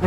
[0.00, 0.06] Nei,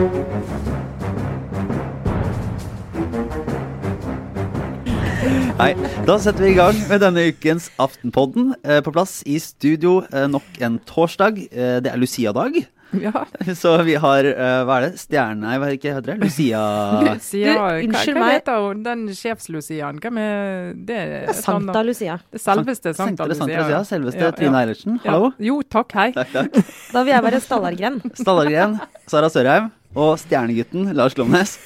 [6.07, 8.55] da setter vi i gang med denne ukens Aftenpodden.
[8.65, 11.37] Eh, på plass i studio eh, nok en torsdag.
[11.45, 12.57] Eh, det er Lucia-dag.
[13.01, 13.25] Ja.
[13.61, 15.01] Så vi har uh, Hva er det?
[15.01, 15.41] Stjerne...
[15.43, 16.17] Nei, hva heter det?
[16.21, 16.61] Lucia
[17.07, 18.37] Lucia, hva, unnskyld hva meg.
[18.37, 20.01] heter hun, den sjefs-Luciaen?
[20.03, 20.99] Hvem er det?
[21.23, 22.19] er Santa Lucia.
[22.33, 23.61] Det selveste Santa Sankte Santa Lucia.
[23.63, 23.83] Lucia.
[23.89, 24.97] Selveste Ja, Trine Eilertsen.
[24.97, 24.99] Eilertsen.
[25.05, 25.11] Ja.
[25.17, 25.31] Hallo.
[25.41, 26.09] Jo, takk, hei.
[26.15, 26.59] Takk, takk.
[26.93, 28.01] Da vil jeg være Stallargren.
[28.19, 28.77] Stallargren,
[29.09, 31.57] Sara Sørheim og stjernegutten Lars Glomnes.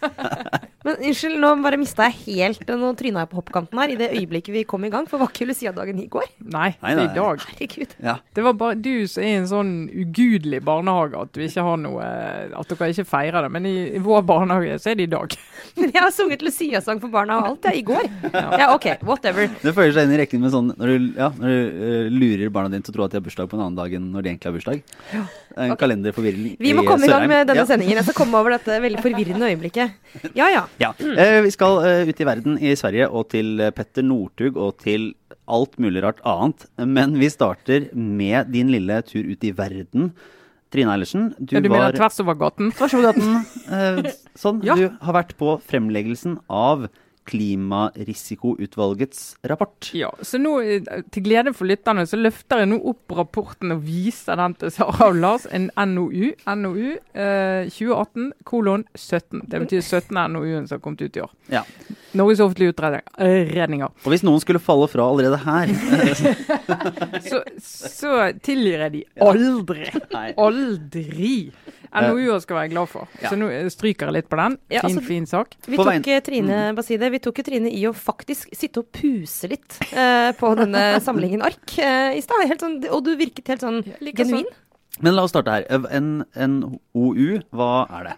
[0.86, 4.06] Men unnskyld, nå bare mista jeg helt Nå tryna jeg på hoppkanten her i det
[4.16, 5.04] øyeblikket vi kom i gang.
[5.10, 6.24] For var ikke Lucia-dagen i går?
[6.54, 7.04] Nei, Nei, nei.
[7.04, 7.42] i dag.
[7.50, 7.92] Herregud.
[8.00, 8.14] Ja.
[8.34, 11.76] Det var bare du som er i en sånn ugudelig barnehage at du ikke har
[11.82, 12.06] noe
[12.56, 13.50] At dere ikke feirer det.
[13.52, 15.36] Men i, i vår barnehage så er det i dag.
[15.80, 18.08] Men jeg har sunget Lucia-sang for barna og alt, jeg, i går.
[18.32, 19.52] Ja, OK, whatever.
[19.60, 22.54] Det føyer seg inn i rekken med sånn når du, ja, når du uh, lurer
[22.56, 24.24] barna dine til å tro at de har bursdag på en annen dag enn når
[24.24, 24.82] de egentlig har bursdag.
[25.60, 27.68] En kalenderforvirring Vi må komme i gang med denne Ja.
[27.68, 27.98] sendingen.
[28.00, 29.89] Jeg skal komme over dette veldig forvirrende øyeblikket.
[30.38, 30.64] Ja ja.
[30.82, 30.90] Ja.
[30.98, 34.78] Eh, vi skal eh, ut i verden i Sverige og til eh, Petter Northug og
[34.82, 35.12] til
[35.50, 36.66] alt mulig rart annet.
[36.78, 40.12] Men vi starter med din lille tur ut i verden.
[40.70, 42.70] Trine Eilertsen, du, Ja, du mener var tvers over gaten?
[42.78, 43.40] Tvers over gaten.
[43.74, 44.60] Eh, sånn.
[44.66, 44.76] Ja.
[44.78, 46.86] Du har vært på fremleggelsen av
[47.28, 49.90] Klimarisikoutvalgets rapport.
[49.96, 50.52] Ja, så nå,
[51.12, 55.04] til glede for lytterne, så løfter jeg nå opp rapporten og viser den til Sara
[55.10, 55.44] og Lars.
[55.52, 56.32] En NOU.
[56.46, 59.40] NOU eh, 2018 kolon 17.
[59.50, 61.32] Det betyr 17 NOU-en som har kommet ut i år.
[61.52, 61.62] Ja.
[62.18, 63.90] Norges offentlige utredninger.
[64.02, 65.66] Og hvis noen skulle falle fra allerede her
[67.30, 68.10] Så, så
[68.42, 69.86] tilgir jeg de aldri.
[70.40, 71.34] Aldri.
[71.92, 73.08] NOU-er skal være glad for.
[73.22, 73.30] Ja.
[73.32, 74.56] Så nå eh, stryker jeg litt på den.
[74.70, 75.54] Ja, Fin, altså- fin sak.
[75.66, 79.78] Vi tok eh, Trine Baside, vi tok Trine i å faktisk sitte og puse litt
[79.92, 82.46] eh, på denne samlingen ark eh, i stad.
[82.60, 84.46] Sånn- Og du virket helt sånn like genuin.
[85.00, 85.66] Men la oss starte her.
[85.90, 86.56] En, en
[86.94, 88.16] hva er det?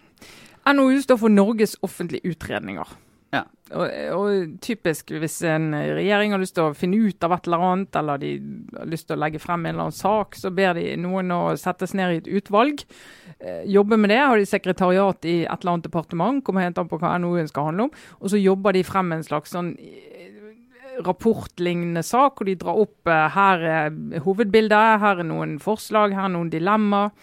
[0.73, 2.86] NOU står for Norges offentlige utredninger.
[3.33, 3.47] Ja.
[3.72, 7.64] Og, og typisk hvis en regjering har lyst til å finne ut av et eller
[7.64, 8.33] annet, eller de
[8.77, 11.40] har lyst til å legge frem en eller annen sak, så ber de noen å
[11.61, 12.84] settes ned i et utvalg.
[13.39, 14.20] Eh, jobbe med det.
[14.20, 17.70] Har de sekretariat i et eller annet departement, kommer helt an på hva NOU-en skal
[17.70, 17.96] handle om.
[18.20, 20.12] Og så jobber de frem en slags sånn eh,
[21.01, 26.28] rapportlignende sak, og de drar opp eh, her er hovedbildet, her er noen forslag, her
[26.28, 27.17] er noen dilemmaer.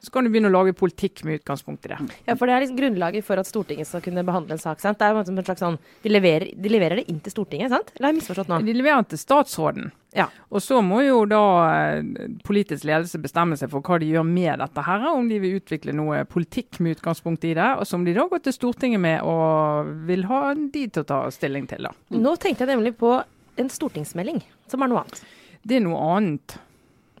[0.00, 1.98] Så kan du begynne å lage politikk med utgangspunkt i det.
[2.24, 4.80] Ja, for det er liksom grunnlaget for at Stortinget skal kunne behandle en sak.
[4.80, 4.96] sant?
[4.98, 7.92] Det er jo en slags sånn, de leverer, de leverer det inn til Stortinget, sant?
[7.96, 8.60] Eller har jeg misforstått nå?
[8.64, 9.90] De leverer den til statsråden.
[10.16, 10.26] Ja.
[10.48, 14.64] Og så må jo da eh, politisk ledelse bestemme seg for hva de gjør med
[14.64, 15.04] dette her.
[15.12, 18.42] Om de vil utvikle noe politikk med utgangspunkt i det, og som de da går
[18.46, 21.90] til Stortinget med og vil ha de til å ta stilling til.
[21.90, 21.92] da.
[22.16, 23.18] Nå tenkte jeg nemlig på
[23.60, 24.40] en stortingsmelding,
[24.70, 25.24] som er noe annet.
[25.60, 26.56] Det er noe annet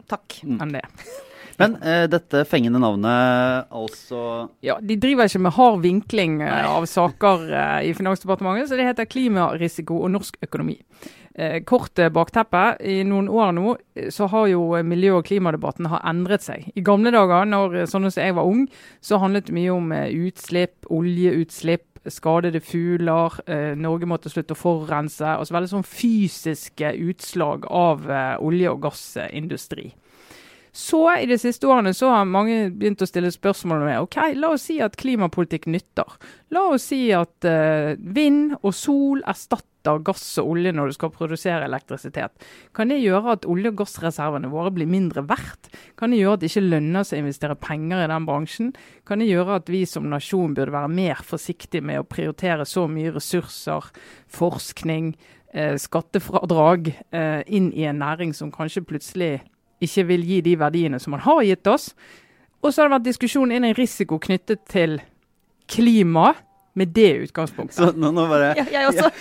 [0.08, 0.40] Takk.
[0.48, 0.86] enn det.
[1.60, 6.86] Men eh, dette fengende navnet, altså Ja, De driver ikke med hard vinkling eh, av
[6.88, 10.78] saker eh, i Finansdepartementet, så det heter klimarisiko og norsk økonomi.
[11.34, 12.62] Eh, kort eh, bakteppe.
[12.82, 16.66] I noen år nå eh, så har jo miljø- og klimadebatten har endret seg.
[16.74, 18.66] I gamle dager, når sånn som jeg var ung,
[19.04, 21.86] så handlet det mye om utslipp, oljeutslipp.
[22.08, 25.20] Skadede fugler, eh, Norge måtte slutte å forurense.
[25.36, 29.90] altså Veldig sånn fysiske utslag av eh, olje- og gassindustri.
[30.72, 34.52] Så i de siste årene så har mange begynt å stille spørsmål med ok, la
[34.54, 36.14] oss si at klimapolitikk nytter.
[36.54, 39.66] La oss si at uh, vind og sol erstatter
[40.04, 42.46] gass og olje når du skal produsere elektrisitet.
[42.76, 45.72] Kan det gjøre at olje- og gassreservene våre blir mindre verdt?
[45.98, 48.72] Kan det gjøre at det ikke lønner seg å investere penger i den bransjen?
[49.08, 52.84] Kan det gjøre at vi som nasjon burde være mer forsiktige med å prioritere så
[52.92, 53.88] mye ressurser,
[54.30, 55.14] forskning,
[55.54, 59.40] eh, skattefradrag eh, inn i en næring som kanskje plutselig
[59.80, 61.90] ikke vil gi de verdiene som man har gitt oss.
[62.60, 64.98] Og så har det vært diskusjon innen risiko knyttet til
[65.70, 66.34] klima
[66.76, 67.78] med det utgangspunktet.
[67.78, 69.10] Så nå, nå bare Ja, jeg også.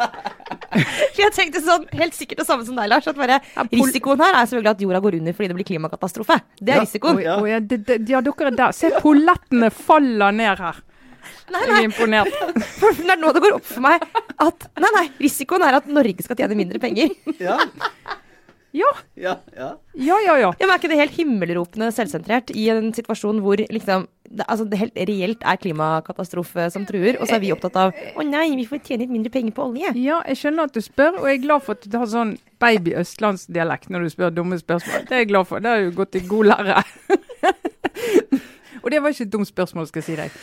[0.00, 3.06] For jeg tenkte sånn, helt sikkert det samme som deg, Lars.
[3.10, 6.38] At bare, risikoen her er selvfølgelig at jorda går under fordi det blir klimakatastrofe.
[6.60, 7.20] Det er Ja, risikoen.
[7.22, 7.34] ja.
[7.46, 8.72] Ja, ja, dere er der.
[8.76, 10.80] Se, pollettene faller ned her.
[11.50, 11.66] Nei, nei.
[11.66, 12.40] Jeg er imponert.
[12.80, 14.04] for det er nå det går opp for meg
[14.40, 17.12] at Nei, nei, risikoen er at Norge skal tjene mindre penger.
[17.42, 17.58] Ja,
[18.76, 19.72] Ja, ja, ja.
[19.98, 20.36] ja, ja.
[20.38, 20.50] ja.
[20.54, 24.64] Ja, men Er ikke det helt himmelropende selvsentrert i en situasjon hvor liksom det, altså
[24.70, 28.44] det helt reelt er klimakatastrofe som truer, og så er vi opptatt av å nei,
[28.54, 29.90] vi får tjene litt mindre penger på olje.
[29.98, 32.36] Ja, jeg skjønner at du spør, og jeg er glad for at du har sånn
[32.62, 35.02] baby østlandsdialekt når du spør dumme spørsmål.
[35.08, 35.64] Det er jeg glad for.
[35.64, 36.78] Det har jo gått i god lære.
[38.82, 40.36] og det var ikke et dumt spørsmål, skal jeg si deg.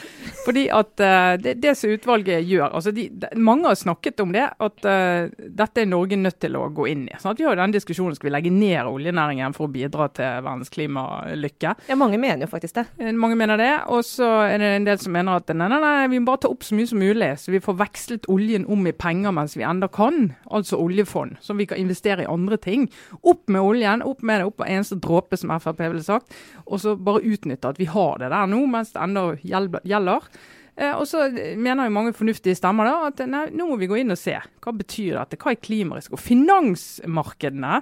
[0.45, 4.33] Fordi at uh, det, det, som utvalget gjør altså de, de, Mange har snakket om
[4.35, 7.17] det, at uh, dette er Norge nødt til å gå inn i.
[7.19, 10.09] Sånn at vi har jo den diskusjonen skal vi legge ned oljenæringen for å bidra
[10.15, 11.73] til verdens klimalykke.
[11.89, 12.87] Ja, mange mener jo faktisk det.
[13.01, 13.71] Uh, mange mener det.
[13.93, 16.45] Og så er det en del som mener at nei, nei, nei, vi må bare
[16.45, 19.57] ta opp så mye som mulig, så vi får vekslet oljen om i penger mens
[19.57, 20.31] vi enda kan.
[20.47, 22.87] Altså oljefond, som vi kan investere i andre ting.
[23.21, 26.33] Opp med oljen, opp med det, opp med eneste dråpe, som Frp ville sagt.
[26.65, 30.29] Og så bare utnytte at vi har det der nå, mens det ennå gjelder.
[30.77, 31.25] Eh, og så
[31.57, 34.35] mener jo mange fornuftige stemmer da, at nei, nå må vi gå inn og se.
[34.61, 35.39] Hva betyr dette?
[35.41, 36.19] Hva er klimarisiko?
[36.21, 37.81] Finansmarkedene,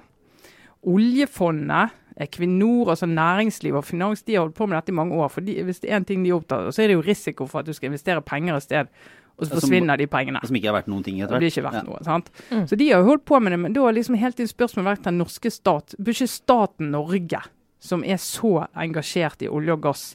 [0.85, 5.27] oljefondet, Equinor, altså næringsliv og finans, de har holdt på med dette i mange år.
[5.27, 7.47] for Hvis det er en ting de er opptatt av, så er det jo risiko
[7.51, 8.87] for at du skal investere penger et sted,
[9.35, 10.39] og så forsvinner de pengene.
[10.47, 11.43] Som ikke er verdt noen ting etter hvert.
[11.43, 11.83] Det blir ikke verdt ja.
[11.89, 12.31] noe, sant?
[12.53, 12.63] Mm.
[12.71, 14.93] Så de har jo holdt på med det, men da har liksom helt inn spørsmålet
[14.93, 15.97] vært den norske stat.
[15.99, 17.41] Bør ikke staten Norge
[17.85, 20.05] som er så engasjert i olje og gass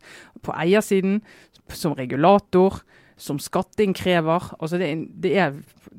[0.44, 1.20] på eiersiden,
[1.70, 2.80] som regulator,
[3.20, 4.52] som skatteinnkrever.
[4.58, 4.90] Altså det,
[5.22, 5.58] det er,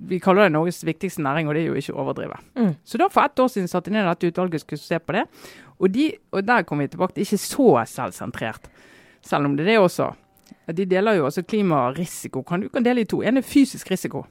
[0.09, 2.39] vi kaller det Norges viktigste næring, og det er jo ikke å overdrive.
[2.57, 2.73] Mm.
[2.83, 5.27] Så da For ett år siden satte de ned dette utvalget skulle se på det.
[5.77, 8.67] Og, de, og der kommer vi tilbake til ikke så selvsentrert,
[9.25, 10.11] selv om det er det også.
[10.71, 12.43] De deler jo også klimarisiko.
[12.47, 13.21] Kan, du kan dele i to.
[13.25, 14.25] En er fysisk risiko.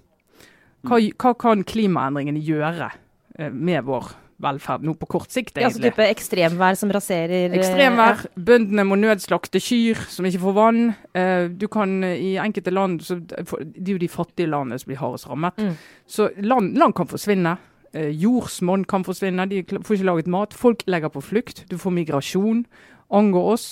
[0.86, 1.14] Hva, mm.
[1.20, 2.90] hva kan klimaendringene gjøre
[3.38, 5.62] eh, med vår velferd nå på kort sikt, egentlig.
[5.62, 8.22] Ja, altså type ekstremvær som raserer eh, Ekstremvær.
[8.24, 8.42] Ja.
[8.50, 10.82] Bøndene må nødslakte kyr som ikke får vann.
[11.16, 14.90] Uh, du kan uh, i enkelte land så, Det er jo de fattige landene som
[14.90, 15.58] blir hardest rammet.
[15.60, 15.74] Mm.
[16.06, 17.56] Så land, land, kan forsvinne.
[17.90, 19.48] Jordsmonn kan forsvinne.
[19.50, 20.54] De får ikke laget mat.
[20.54, 21.64] Folk legger på flukt.
[21.70, 22.64] Du får migrasjon.
[23.10, 23.66] Angår oss.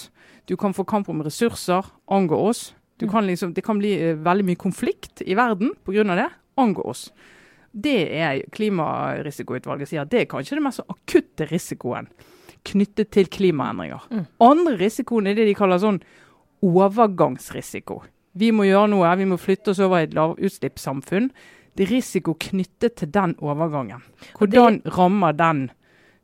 [0.50, 1.86] Du kan få kamp om ressurser.
[2.10, 2.62] Angår oss.
[2.98, 3.10] Mm.
[3.12, 6.02] Kan liksom, det kan bli veldig mye konflikt i verden pga.
[6.18, 6.30] det.
[6.58, 7.12] Angår oss.
[7.72, 10.08] Det er klimarisikoutvalget sier.
[10.08, 12.08] Det er kanskje den mest akutte risikoen
[12.68, 14.06] knyttet til klimaendringer.
[14.10, 14.24] Mm.
[14.44, 16.00] Andre risikoen er det de kaller sånn
[16.64, 18.02] overgangsrisiko.
[18.38, 21.30] Vi må gjøre noe, vi må flytte oss over i et lavutslippssamfunn.
[21.78, 24.02] Det er risiko knyttet til den overgangen.
[24.38, 25.68] Hvordan rammer den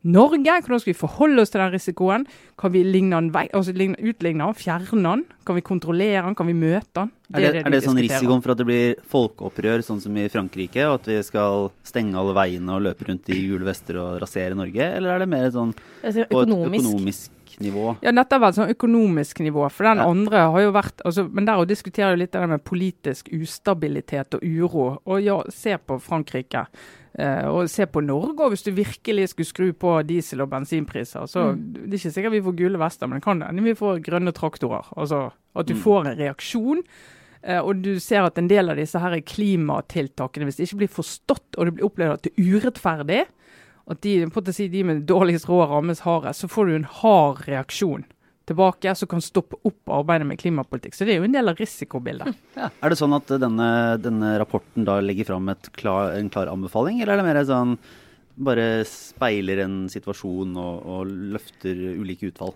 [0.04, 0.58] Norge?
[0.66, 2.26] Hvordan skal vi forholde oss til den risikoen?
[2.60, 5.24] Kan vi ligne den, altså utligne den, fjerne den?
[5.46, 6.34] Kan vi kontrollere den?
[6.36, 7.12] Kan vi møte den?
[7.28, 10.02] Det er det, er det, er det sånn risikoen for at det blir folkeopprør, sånn
[10.04, 10.84] som i Frankrike?
[10.90, 14.58] Og at vi skal stenge alle veiene og løpe rundt i gule vester og rasere
[14.58, 14.90] Norge?
[14.98, 17.94] Eller er det mer sånn på et økonomisk nivå?
[18.04, 19.64] Ja, dette har vært sånn økonomisk nivå.
[19.72, 20.08] For den ja.
[20.10, 24.44] andre har jo vært altså, Men der diskuterer jo litt det med politisk ustabilitet og
[24.44, 24.86] uro.
[25.08, 26.66] Og ja, se på Frankrike.
[27.14, 31.28] Uh, og se på Norge, og hvis du virkelig skulle skru på diesel- og bensinpriser,
[31.30, 31.60] så mm.
[31.74, 34.32] Det er ikke sikkert vi får gule vester, men det kan hende vi får grønne
[34.34, 34.88] traktorer.
[34.96, 35.82] Altså at du mm.
[35.84, 36.82] får en reaksjon.
[37.44, 40.94] Uh, og du ser at en del av disse her klimatiltakene, hvis det ikke blir
[40.96, 43.22] forstått og det blir opplevd at det er urettferdig,
[43.84, 48.06] at de, si, de med dårligst råd rammes hardest, så får du en hard reaksjon
[48.48, 50.96] tilbake, som kan stoppe opp arbeidet med klimapolitikk.
[50.96, 52.40] Så det er jo en del av risikobildet.
[52.54, 52.68] Ja.
[52.86, 53.68] Er det sånn at denne,
[53.98, 57.78] denne rapporten da legger fram klar, en klar anbefaling, eller er det mer sånn
[58.34, 62.54] bare speiler en situasjon og, og løfter ulike utfall?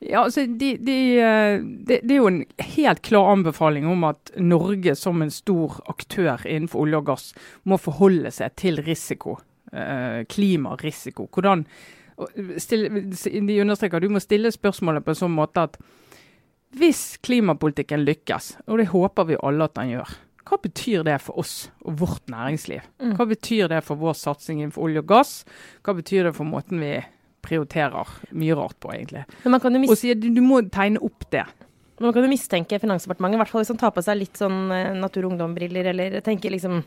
[0.00, 2.42] Ja, altså de, de, eh, de, Det er jo en
[2.74, 7.26] helt klar anbefaling om at Norge som en stor aktør innenfor olje og gass
[7.68, 9.36] må forholde seg til risiko.
[9.72, 11.28] Eh, klimarisiko.
[11.28, 11.66] Hvordan
[12.26, 15.78] de understreker at du må stille spørsmålet på en sånn måte at
[16.78, 20.12] hvis klimapolitikken lykkes, og det håper vi alle at den gjør,
[20.46, 21.54] hva betyr det for oss
[21.86, 22.82] og vårt næringsliv?
[23.02, 23.14] Mm.
[23.18, 25.32] Hva betyr det for vår satsing innenfor olje og gass?
[25.86, 26.96] Hva betyr det for måten vi
[27.46, 29.24] prioriterer mye rart på, egentlig?
[29.94, 31.44] Og sier du, du må tegne opp det.
[32.00, 34.72] Man kan jo mistenke Finansdepartementet, i hvert fall hvis man tar på seg litt sånn
[34.72, 36.78] eh, Natur- og Ungdom-briller, eller tenker liksom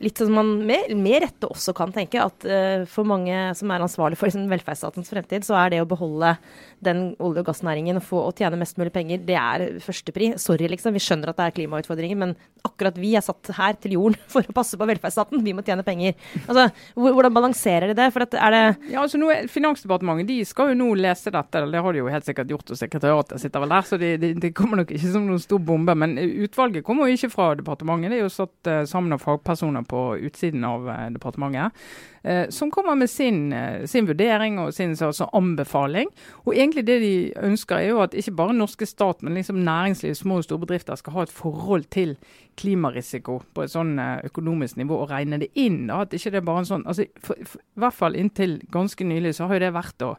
[0.00, 3.84] litt sånn man med, med rette også kan tenke, at uh, for mange som er
[3.84, 6.34] ansvarlig for liksom, velferdsstatens fremtid, så er det å beholde
[6.82, 10.32] den olje- og gassnæringen og få å tjene mest mulig penger, det er førstepri.
[10.40, 10.96] Sorry, liksom.
[10.96, 12.34] Vi skjønner at det er klimautfordringer, men
[12.66, 15.44] akkurat vi er satt her til jorden for å passe på velferdsstaten.
[15.44, 16.16] Vi må tjene penger.
[16.46, 18.08] Altså, hvordan balanserer de det?
[18.14, 21.94] For er det Ja, altså nå Finansdepartementet de skal jo nå lese dette, det har
[21.94, 24.80] de jo helt sikkert gjort, og sekretariatet sitter vel der, så de, de, de kommer
[24.80, 25.94] nok ikke som noen stor bombe.
[25.98, 28.12] Men utvalget kommer jo ikke fra departementet.
[28.12, 31.82] Det er jo satt uh, sammen av fagpersoner på utsiden av uh, departementet.
[32.22, 33.50] Uh, som kommer med sin,
[33.90, 36.12] sin vurdering og sin altså, anbefaling.
[36.46, 40.14] Og egentlig det de ønsker er jo at ikke bare norske stat, men liksom næringsliv,
[40.18, 42.14] små og store bedrifter skal ha et forhold til
[42.60, 45.86] klimarisiko på et sånn økonomisk nivå og regne det inn.
[45.88, 46.02] Da.
[46.04, 49.06] At ikke det er bare en sånn, altså, for, for, I hvert fall inntil ganske
[49.08, 50.14] nylig så har jo det vært å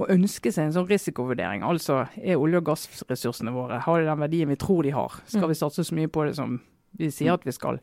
[0.00, 1.64] å ønske seg en sånn risikovurdering.
[1.66, 5.20] Altså er olje- og gassressursene våre har de den verdien vi tror de har?
[5.28, 6.58] Skal vi satse så mye på det som
[6.98, 7.38] vi sier mm.
[7.40, 7.80] at vi skal?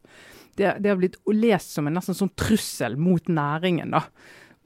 [0.57, 3.93] Det, det har blitt lest som en nesten sånn trussel mot næringen.
[3.95, 4.07] da.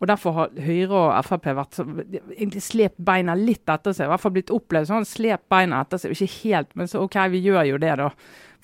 [0.04, 4.10] Og Derfor har Høyre og Frp vært egentlig slept beina litt etter seg.
[4.10, 5.06] I hvert fall blitt opplevd sånn.
[5.08, 6.16] Slep beina etter seg.
[6.16, 8.10] Ikke helt, men så OK, vi gjør jo det, da.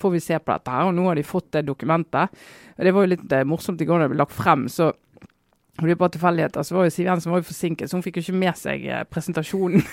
[0.00, 0.90] Får vi se på dette her.
[0.90, 2.36] Og nå har de fått det dokumentet.
[2.76, 4.66] Og Det var jo litt eh, morsomt i går da det ble lagt frem.
[4.68, 4.90] så
[5.80, 8.04] og det er bare tilfeldigheter, så var jo Siv Jensen var jo forsinket, så hun
[8.04, 9.84] fikk jo ikke med seg eh, presentasjonen.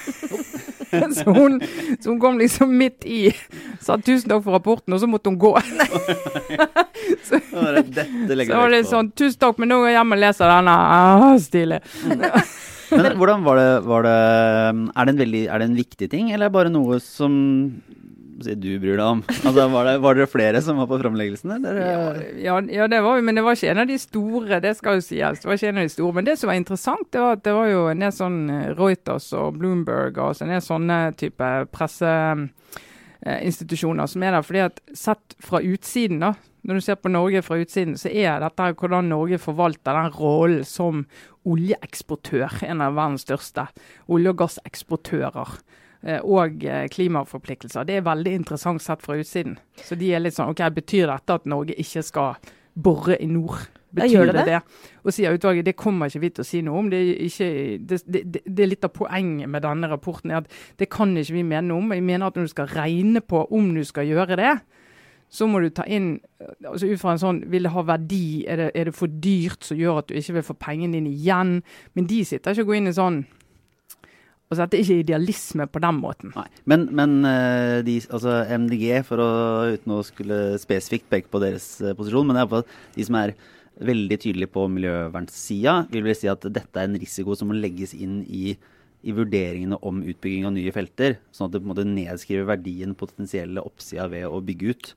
[1.16, 1.60] så, hun,
[2.00, 3.32] så hun kom liksom midt i,
[3.84, 5.56] sa tusen takk for rapporten, og så måtte hun gå.
[7.24, 10.74] Så Så var det sånn Tusen takk, men nå går jeg hjem og leser denne.
[10.76, 11.80] Ah, stilig.
[12.92, 16.30] Men hvordan var det, var det er, det en veldig, er det en viktig ting,
[16.32, 17.34] eller er det bare noe som
[18.44, 19.22] si, du bryr deg om?
[19.48, 21.50] Altså, var, det, var det flere som var på framleggelsen?
[22.42, 24.56] Ja, ja, det var vi, men det var ikke en av de store.
[24.64, 25.40] Det skal jo sies.
[25.42, 26.14] Det var ikke en av de store.
[26.18, 28.74] Men det som var interessant, det var at det var jo en del sånn eh,
[28.78, 34.44] Reuters og Bloomberg og en del sånne type presseinstitusjoner som er der.
[34.46, 36.32] fordi at sett fra utsiden, da,
[36.68, 40.66] når du ser på Norge fra utsiden, så er dette hvordan Norge forvalter den rollen
[40.68, 41.06] som
[41.48, 43.64] oljeeksportør, en av verdens største
[44.12, 45.50] olje- og gasseksportører.
[46.08, 47.86] Eh, Og eh, klimaforpliktelser.
[47.88, 49.58] Det er veldig interessant sett fra utsiden.
[49.84, 52.38] Så de er litt sånn OK, betyr dette at Norge ikke skal
[52.78, 53.68] bore i nord?
[53.98, 54.58] Betyr det det?
[55.08, 56.90] Og sier utvalget det kommer ikke vi til å si noe om.
[56.92, 57.48] Det er, ikke,
[57.88, 60.32] det, det, det- er litt av poenget med denne rapporten.
[60.36, 61.94] at Det kan ikke vi mene noe om.
[61.96, 64.58] Jeg mener at når du skal regne på om du skal gjøre det,
[65.30, 66.20] så må du ta inn
[66.64, 68.46] altså ut fra en sånn Vil det ha verdi?
[68.48, 71.10] Er det, er det for dyrt som gjør at du ikke vil få pengene dine
[71.12, 71.58] igjen?
[71.96, 73.18] Men de sitter ikke og går inn i sånn
[74.48, 76.32] Altså at det ikke er idealisme på den måten.
[76.38, 76.48] Nei.
[76.72, 79.30] Men, men eh, de, altså MDG, for å,
[79.76, 82.64] uten å skulle spesifikt peke på deres eh, posisjon, men det
[82.96, 83.36] de som er
[83.78, 87.94] veldig tydelige på miljøvernsida, vil vel si at dette er en risiko som må legges
[87.98, 88.56] inn i,
[89.06, 92.96] i vurderingene om utbygging av nye felter, sånn at det på en måte nedskriver verdien
[92.98, 94.90] potensielle oppsida ved å bygge ut.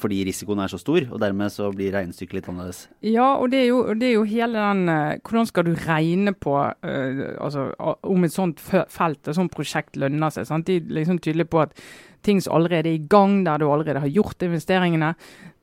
[0.00, 2.86] Fordi risikoen er så stor, og dermed så blir regnestykket litt annerledes.
[3.04, 6.32] Ja, og det er jo, det er jo hele den eh, Hvordan skal du regne
[6.36, 7.68] på eh, altså,
[8.08, 10.48] om et sånt felt, et sånt prosjekt lønner seg?
[10.48, 10.66] Sant?
[10.68, 11.76] De er liksom tydelige på at
[12.24, 15.12] ting som allerede er i gang, der du allerede har gjort investeringene,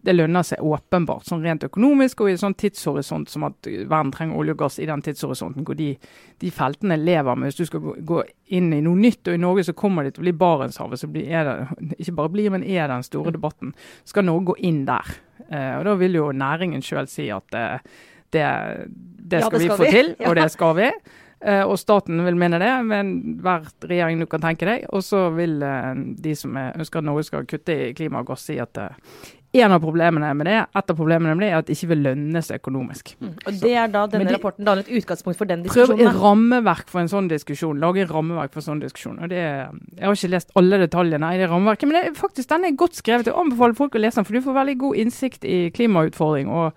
[0.02, 4.12] det lønner seg åpenbart, sånn rent økonomisk og i en sånn tidshorisont som at verden
[4.16, 5.92] trenger olje og gass i den tidshorisonten hvor de,
[6.42, 7.52] de feltene lever med.
[7.52, 8.24] Hvis du skal gå,
[8.58, 11.10] inn i noe nytt, og i Norge så kommer det til å bli Barentshavet, så
[11.12, 13.76] blir, det, ikke bare blir, men er den store debatten.
[14.10, 15.14] Skal Norge gå inn der?
[15.48, 17.78] Eh, og Da vil jo næringen sjøl si at eh,
[18.34, 18.46] det,
[18.90, 19.92] det Ja, skal det vi skal få vi.
[19.92, 20.30] til, Ja.
[20.32, 20.90] og det skal vi.
[21.42, 24.84] Eh, og staten vil mene det, men hver regjering du kan tenke deg.
[24.94, 28.30] Og så vil eh, de som er, ønsker at Norge skal kutte i klima og
[28.34, 31.58] gass, si at eh, en av problemene med det, et av problemene med det er
[31.58, 33.10] at det ikke vil lønne seg økonomisk.
[33.20, 36.88] Og det er da denne de- rapporten danner et utgangspunkt for den Prøv et rammeverk
[36.88, 37.80] for en sånn diskusjon.
[37.84, 39.20] Lage et rammeverk for en sånn diskusjon.
[39.20, 42.64] Og det, jeg har ikke lest alle detaljene i det rammeverket, men det, faktisk den
[42.70, 43.28] er godt skrevet.
[43.28, 46.72] Jeg anbefaler folk å lese den, for du får veldig god innsikt i klimautfordring og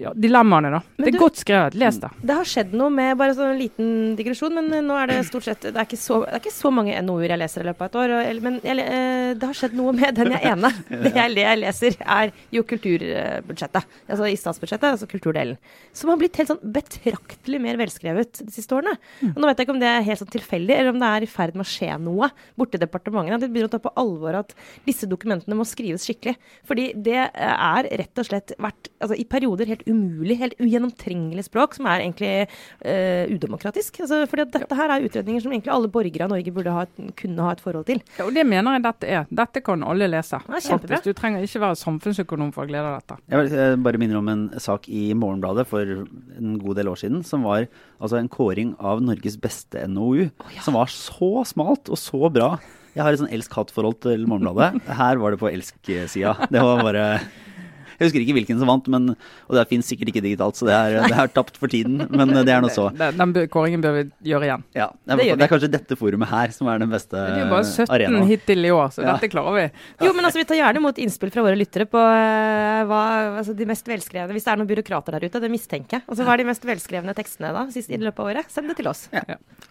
[0.00, 0.70] ja, dilemmaene.
[0.70, 0.80] da.
[0.96, 1.74] Men det er du- godt skrevet.
[1.74, 2.10] Les det.
[2.22, 5.18] Det har skjedd noe med bare sånn en liten digresjon, men eh, nå er det
[5.28, 7.68] stort sett Det er ikke så, det er ikke så mange NOU-er jeg leser i
[7.68, 8.14] løpet av et år.
[8.16, 10.72] Og, men jeg, eh, det har skjedd noe med den jeg ene.
[11.06, 13.86] Det jeg, det jeg leser, er jo kulturbudsjettet.
[14.08, 15.58] Altså i statsbudsjettet, altså kulturdelen.
[15.96, 18.96] Som har blitt helt sånn betraktelig mer velskrevet de siste årene.
[19.32, 21.26] Og nå vet jeg ikke om det er helt sånn tilfeldig, eller om det er
[21.26, 23.38] i ferd med å skje noe borti departementene.
[23.38, 24.54] At de begynner å ta på alvor at
[24.86, 26.36] disse dokumentene må skrives skikkelig.
[26.68, 31.44] Fordi det eh, er rett og slett vært altså, i perioder helt umulig, helt ugjennomtrengelig
[31.48, 34.00] språk, som er egentlig uh, udemokratisk.
[34.04, 36.84] Altså, fordi at dette her er utredninger som egentlig alle borgere av Norge burde ha,
[36.86, 38.00] et- kunne ha et forhold til.
[38.18, 39.26] Ja, og det mener jeg dette er.
[39.42, 40.40] Dette kan alle lese.
[40.46, 40.96] Ja, kjempebra.
[41.00, 41.04] faktisk.
[41.10, 43.18] Du trenger ikke være samfunnsøkonom for å glede deg dette.
[43.32, 45.82] Jeg vil eh, bare minner om en sak i Morgenbladet for
[46.38, 47.66] en god del år siden, som var
[48.00, 50.28] altså en kåring av Norges beste NOU.
[50.64, 52.56] Som var så smalt og så bra.
[52.96, 54.80] Jeg har et sånn elsk-hat-forhold til Morgenbladet.
[55.00, 56.32] Her var det på elsk-sida.
[56.48, 57.02] Det var bare
[57.98, 59.10] Jeg husker ikke hvilken som vant, men,
[59.48, 62.02] og det finnes sikkert ikke digitalt, så det er, det er tapt for tiden.
[62.10, 62.88] Men det er nå så.
[62.96, 64.64] Den, den kåringen bør vi gjøre igjen.
[64.76, 67.36] Ja, det, Det gjør det er kanskje dette forumet her som er den beste arenaen.
[67.36, 68.28] Det er jo bare 17 arenaen.
[68.30, 69.14] hittil i år, så Ja.
[69.16, 69.66] dette klarer vi.
[70.06, 73.02] Jo, men altså, vi tar gjerne imot innspill fra våre lyttere på eh, hva
[73.40, 76.06] altså, de mest velskrevne Hvis det er noen byråkrater der ute, det mistenker jeg.
[76.08, 78.50] Altså, hva er de mest velskrevne tekstene da, sist i løpet av året?
[78.52, 79.06] Send det til oss.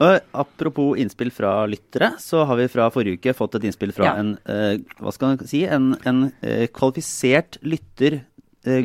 [0.01, 4.05] Og apropos innspill fra lyttere, så har vi fra forrige uke fått et innspill fra
[4.09, 4.13] Ja.
[4.19, 8.14] en eh, hva skal man si, en, en eh, kvalifisert lytter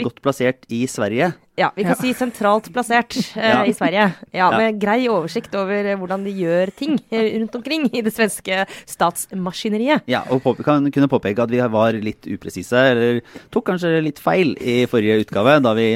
[0.02, 1.32] godt plassert i Sverige.
[1.60, 2.00] Ja, vi kan Ja.
[2.00, 3.64] si sentralt plassert uh, Ja.
[3.68, 4.06] i Sverige.
[4.32, 4.58] Ja, Ja.
[4.58, 8.62] Med grei oversikt over eh, hvordan de gjør ting eh, rundt omkring i det svenske
[8.88, 10.02] statsmaskineriet.
[10.08, 13.20] Ja, og på, kan kunne påpeke at vi var litt upresise, eller
[13.52, 15.88] tok kanskje litt feil i forrige utgave, da vi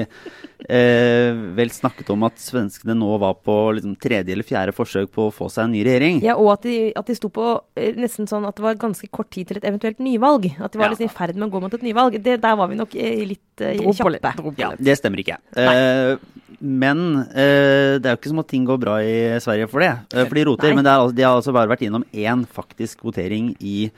[0.69, 5.29] eh, vel snakket om at svenskene nå var på liksom, tredje eller fjerde forsøk på
[5.29, 6.21] å få seg en ny regjering.
[6.25, 9.09] Ja, og at de, at de sto på eh, nesten sånn at det var ganske
[9.13, 10.51] kort tid til et eventuelt nyvalg.
[10.59, 10.95] At de var Ja.
[10.95, 12.19] liksom i ferd med å gå mot et nyvalg.
[12.23, 14.55] Det, der var vi nok eh, litt eh, kjappe.
[14.61, 15.39] Ja, det stemmer ikke.
[15.59, 16.17] Eh,
[16.65, 19.93] men eh, det er jo ikke som at ting går bra i Sverige for det.
[20.15, 20.71] For de roter.
[20.71, 20.77] Nei.
[20.79, 23.91] Men det er, de har altså bare vært innom én faktisk votering i,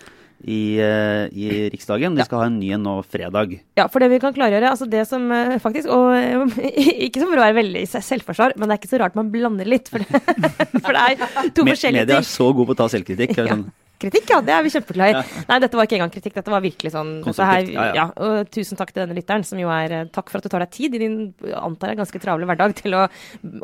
[0.47, 2.15] i, eh, i Riksdagen.
[2.15, 3.57] De skal ha en ny en nå fredag.
[3.79, 6.61] Ja, for det vi kan klargjøre, altså det som eh, faktisk Og eh,
[7.09, 9.67] ikke som for å være veldig selvforsvar, men det er ikke så rart man blander
[9.67, 9.91] litt.
[9.91, 10.23] For det,
[10.85, 12.23] for det er to forskjellige Media ting.
[12.23, 13.35] er så gode på å ta selvkritikk.
[13.37, 13.57] er det Ja.
[13.59, 13.67] sånn,
[14.07, 14.41] Kritikk, ja.
[14.45, 15.25] Det er vi kjempeglad i.
[15.51, 16.37] Nei, dette var ikke engang kritikk.
[16.39, 18.07] Dette var virkelig sånn dette her, ja, ja, ja.
[18.23, 20.63] Og tusen takk til denne lytteren, som jo er eh, Takk for at du tar
[20.63, 21.17] deg tid i din
[21.59, 23.03] antar jeg ganske travle hverdag til å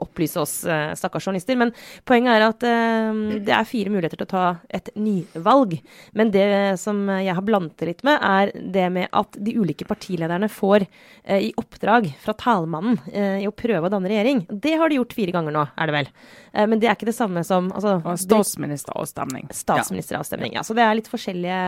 [0.03, 1.59] opplyse oss eh, stakkars journalister.
[1.59, 1.73] Men
[2.09, 4.45] poenget er at uh, det er fire muligheter til å ta
[4.75, 5.79] et nyvalg.
[6.19, 6.47] Men det
[6.83, 10.87] som jeg har blandet det litt med, er det med at de ulike partilederne får
[10.87, 14.45] uh, i oppdrag fra talmannen uh, i å prøve å danne regjering.
[14.51, 16.15] Det har de gjort fire ganger nå, er det vel.
[16.53, 19.47] Men det er ikke det samme som altså, statsministeravstemning.
[19.57, 19.93] statsministeravstemning.
[20.41, 20.63] Ja.
[20.65, 21.59] så det er litt forskjellige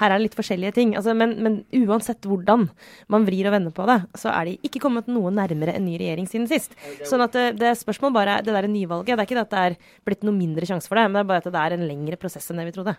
[0.00, 0.94] Her er det litt forskjellige ting.
[0.98, 2.68] Altså, men, men uansett hvordan
[3.12, 5.96] man vrir og vender på det, så er de ikke kommet noe nærmere en ny
[6.00, 6.76] regjering siden sist.
[7.08, 9.54] Sånn at det, det er spørsmål bare Det der nyvalget, det er ikke det at
[9.56, 11.78] det er blitt noe mindre sjanse for det, men det er bare at det er
[11.78, 12.94] en lengre prosess enn det vi trodde.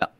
[0.00, 0.10] Ja.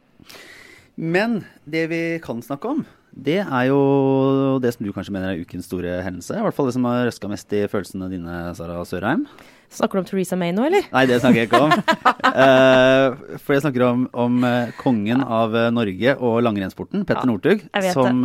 [0.97, 5.41] Men det vi kan snakke om, det er jo det som du kanskje mener er
[5.41, 6.37] ukens store hendelse.
[6.37, 9.25] I hvert fall det som har røska mest i følelsene dine, Sara Sørheim.
[9.73, 10.87] Snakker du om Theresa May nå, eller?
[10.93, 11.75] Nei, det snakker jeg ikke om.
[11.75, 17.31] uh, for jeg snakker om, om uh, kongen av uh, Norge og langrennssporten, Petter Ja,
[17.33, 18.23] Northug, som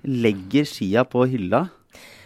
[0.00, 1.66] legger skia på hylla.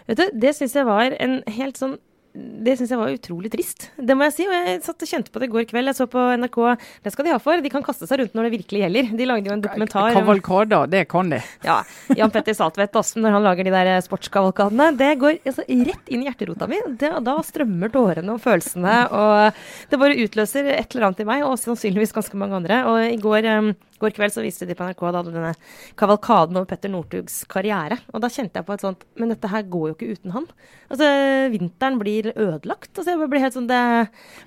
[0.09, 1.97] Vet du, det syns jeg var en helt sånn
[2.35, 3.85] det syns jeg var utrolig trist.
[3.95, 4.45] Det må jeg si.
[4.49, 5.87] Og jeg satt og kjente på det i går kveld.
[5.93, 6.59] Jeg så på NRK.
[7.05, 7.62] Det skal de ha for.
[7.62, 9.12] De kan kaste seg rundt når det virkelig gjelder.
[9.14, 10.11] De lagde jo en dokumentar.
[10.17, 11.38] Kavalkader, det kan de.
[11.69, 11.79] Ja.
[12.19, 14.91] Jan Petter Saltvedt også, når han lager de der sportskavalkadene.
[14.99, 16.83] Det går altså, rett inn i hjerterota mi.
[16.99, 18.97] Det, da strømmer tårene og følelsene.
[19.14, 19.62] Og
[19.93, 22.83] det bare utløser et eller annet i meg, og sannsynligvis ganske mange andre.
[22.91, 23.71] Og i går, um,
[24.04, 25.52] går kveld så viste de på NRK da denne
[26.00, 27.99] kavalkaden over Petter Northugs karriere.
[28.12, 30.46] Og da kjente jeg på et sånt Men dette her går jo ikke uten han.
[30.92, 31.08] Altså,
[31.52, 32.92] vinteren blir ødelagt.
[32.92, 33.80] Altså, jeg blir helt sånn det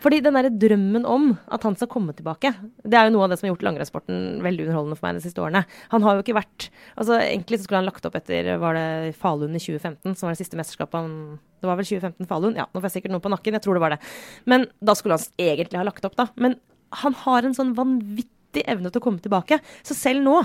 [0.04, 3.34] Fordi den derre drømmen om at han skal komme tilbake, det er jo noe av
[3.34, 5.64] det som har gjort langrennssporten veldig underholdende for meg de siste årene.
[5.94, 8.88] Han har jo ikke vært Altså, egentlig så skulle han lagt opp etter Var det
[9.20, 11.14] Falun i 2015, som var det siste mesterskapet han
[11.62, 12.58] Det var vel 2015 Falun?
[12.60, 13.58] Ja, nå får jeg sikkert noe på nakken.
[13.58, 14.02] Jeg tror det var det.
[14.50, 16.30] Men da skulle han egentlig ha lagt opp, da.
[16.38, 16.58] Men
[17.04, 19.60] han har en sånn vanvittig evne til å komme tilbake.
[19.86, 20.38] Så selv nå,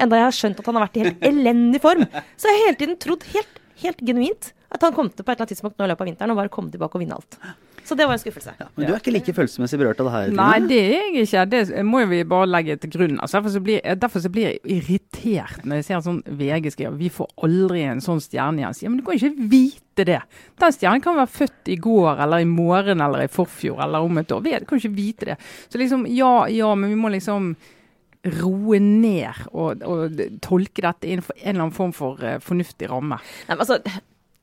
[0.00, 2.66] enda jeg har skjønt at han har vært i helt elendig form, så har jeg
[2.66, 5.80] hele tiden trodd helt, helt genuint at han kom til på et eller annet tidspunkt
[5.80, 7.38] nå i løpet av vinteren og bare komme tilbake og vinne alt.
[7.90, 8.52] Så det var en skuffelse.
[8.54, 10.28] Ja, men du er ikke like følelsesmessig berørt av det her?
[10.38, 11.40] Nei, det er jeg ikke.
[11.50, 13.16] Det må vi bare legge til grunn.
[13.18, 17.00] Altså, derfor, så blir, derfor så blir jeg irritert når jeg ser sånn VG skriver
[17.00, 18.76] vi får aldri en sånn stjerne igjen.
[18.78, 20.20] Så, Ja, men du kan ikke vite det.
[20.62, 24.22] Den stjernen kan være født i går eller i morgen eller i forfjor eller om
[24.22, 24.44] et år.
[24.46, 25.38] Vi kan ikke vite det.
[25.66, 27.50] Så liksom, ja, ja, men vi må liksom
[28.38, 33.18] roe ned og, og tolke dette innenfor en eller annen form for uh, fornuftig ramme.
[33.48, 33.80] Nei, men altså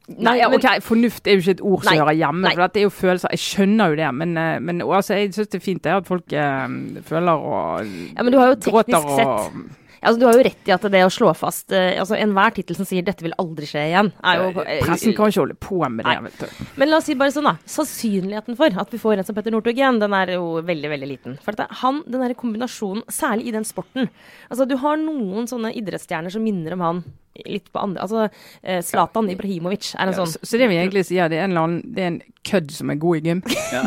[0.08, 2.80] Nei, men- ok, Fornuft er jo ikke et ord som Nei, hører hjemme, for dette
[2.80, 3.28] er jo følelser.
[3.36, 6.08] Jeg skjønner jo det, men, eh, men altså, jeg syns det er fint det at
[6.08, 6.68] folk eh,
[7.04, 9.52] føler og Ja, men du har jo teknisk sett
[10.02, 12.78] Altså, du har jo rett i at det å slå fast eh, altså Enhver tittel
[12.78, 15.80] som sier 'dette vil aldri skje igjen', er jo eh, Pressen kan ikke holde på
[15.90, 16.16] med det.
[16.16, 16.30] Nei.
[16.30, 16.66] vet du.
[16.78, 17.56] Men la oss si bare sånn, da.
[17.66, 21.10] Sannsynligheten for at vi får en som Petter Northug igjen, den er jo veldig, veldig
[21.10, 21.38] liten.
[21.44, 24.10] For at han, den der kombinasjonen, særlig i den sporten
[24.50, 27.04] Altså, du har noen sånne idrettsstjerner som minner om han
[27.46, 28.28] litt på andre Altså,
[28.64, 31.48] eh, Zlatan Ibrahimovic er en Ja, sånn så, så det vi egentlig sier, det er
[31.48, 33.44] en, eller annen, det er en kødd som er god i gym.
[33.74, 33.84] Ja,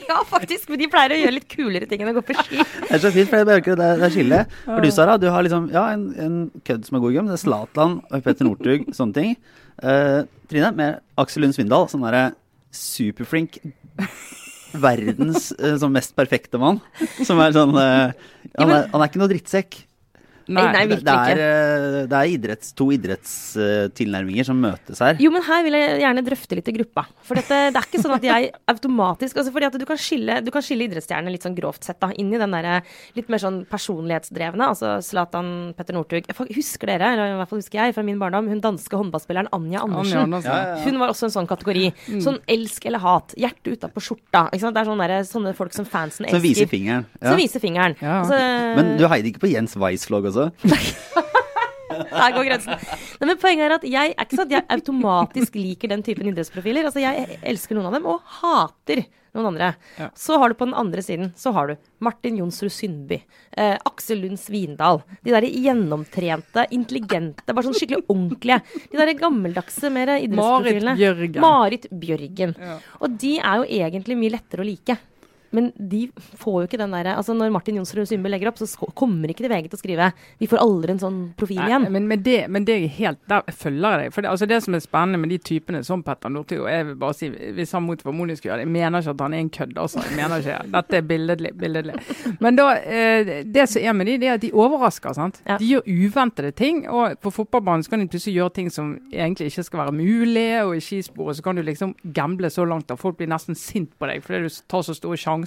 [0.32, 0.68] faktisk.
[0.70, 2.60] Men de pleier å gjøre litt kulere ting enn å gå på ski.
[2.88, 4.40] Det er så fint, for jeg merker det er, det er skille.
[4.66, 7.30] For du, Sara, du har liksom ja, en, en kødd som er god i gym.
[7.30, 9.32] Det er Zlatan og Petter Northug, sånne ting.
[9.82, 12.32] Uh, Trine, med Aksel Lund Svindal, sånn derre
[12.72, 13.58] superflink
[14.82, 16.80] Verdens uh, mest perfekte mann.
[17.24, 18.12] Som er sånn uh,
[18.56, 19.82] han, er, han er ikke noe drittsekk.
[20.48, 22.04] Nei, nei, virkelig det er, ikke.
[22.10, 25.18] det er idretts, to idrettstilnærminger som møtes her.
[25.22, 27.06] Jo, men her vil jeg gjerne drøfte litt i gruppa.
[27.26, 30.38] For dette, det er ikke sånn at jeg automatisk altså fordi at du kan skille,
[30.44, 32.82] du kan skille idrettsstjernene litt sånn grovt sett da, inn i den der
[33.16, 34.68] litt mer sånn personlighetsdrevne.
[34.72, 36.28] Altså Zlatan, Petter Northug.
[36.52, 39.82] Husker dere, eller i hvert fall husker jeg fra min barndom, hun danske håndballspilleren Anja
[39.84, 40.18] Andersen.
[40.18, 40.50] Anja Andersen.
[40.50, 40.84] Ja, ja, ja.
[40.86, 41.86] Hun var også en sånn kategori.
[42.24, 43.36] Sånn elsk eller hat.
[43.38, 44.46] Hjerte utapå skjorta.
[44.50, 44.76] Ikke sant?
[44.76, 47.06] Det er sånne, der, sånne folk som fansen Som viser fingeren.
[47.22, 47.96] Som viser fingeren.
[48.02, 48.20] Ja.
[48.22, 48.38] Altså,
[48.78, 49.76] Men du heide ikke på Jens
[50.40, 51.28] Weiss-flogg?
[51.92, 52.76] Der går grensen.
[53.20, 56.30] Nei, men poenget er at jeg er ikke sånn at jeg automatisk liker den typen
[56.30, 56.88] idrettsprofiler.
[56.88, 59.70] Altså, jeg elsker noen av dem, og hater noen andre.
[59.98, 60.08] Ja.
[60.18, 63.22] Så har du på den andre siden så har du Martin Jonsrud Sundby,
[63.56, 65.02] eh, Aksel Lund Svindal.
[65.24, 68.60] De der gjennomtrente, intelligente, bare sånn skikkelig ordentlige.
[68.92, 70.82] De der gammeldagse, mer Marit.
[70.98, 71.40] Bjørgen.
[71.44, 72.56] Marit Bjørgen.
[72.60, 72.76] Ja.
[73.00, 74.98] Og de er jo egentlig mye lettere å like.
[75.52, 78.88] Men de får jo ikke den derre altså Når Martin Jonsrud Symbe legger opp, så
[78.96, 81.90] kommer ikke de VG til å skrive 'Vi får aldri en sånn profil Nei, igjen'.
[81.90, 84.12] men, men, det, men det er helt, der følger jeg deg.
[84.14, 86.86] For det, altså det som er spennende med de typene som Petter Northug og jeg
[86.86, 89.34] vil bare si, Hvis han mot formodning skulle gjøre det, jeg mener ikke at han
[89.34, 89.78] er en kødd.
[89.78, 90.02] altså.
[90.08, 91.52] Jeg mener ikke, Dette er billedlig.
[91.58, 91.94] billedlig.
[92.40, 95.12] Men da, eh, det som er med de, det er at de overrasker.
[95.14, 95.42] sant?
[95.46, 95.56] Ja.
[95.58, 96.88] De gjør uventede ting.
[96.88, 100.64] og På fotballbanen så kan de plutselig gjøre ting som egentlig ikke skal være mulig.
[100.64, 103.90] Og i skisporet så kan du liksom gamble så langt at folk blir nesten sint
[103.98, 105.41] på deg fordi du tar så store sjanser.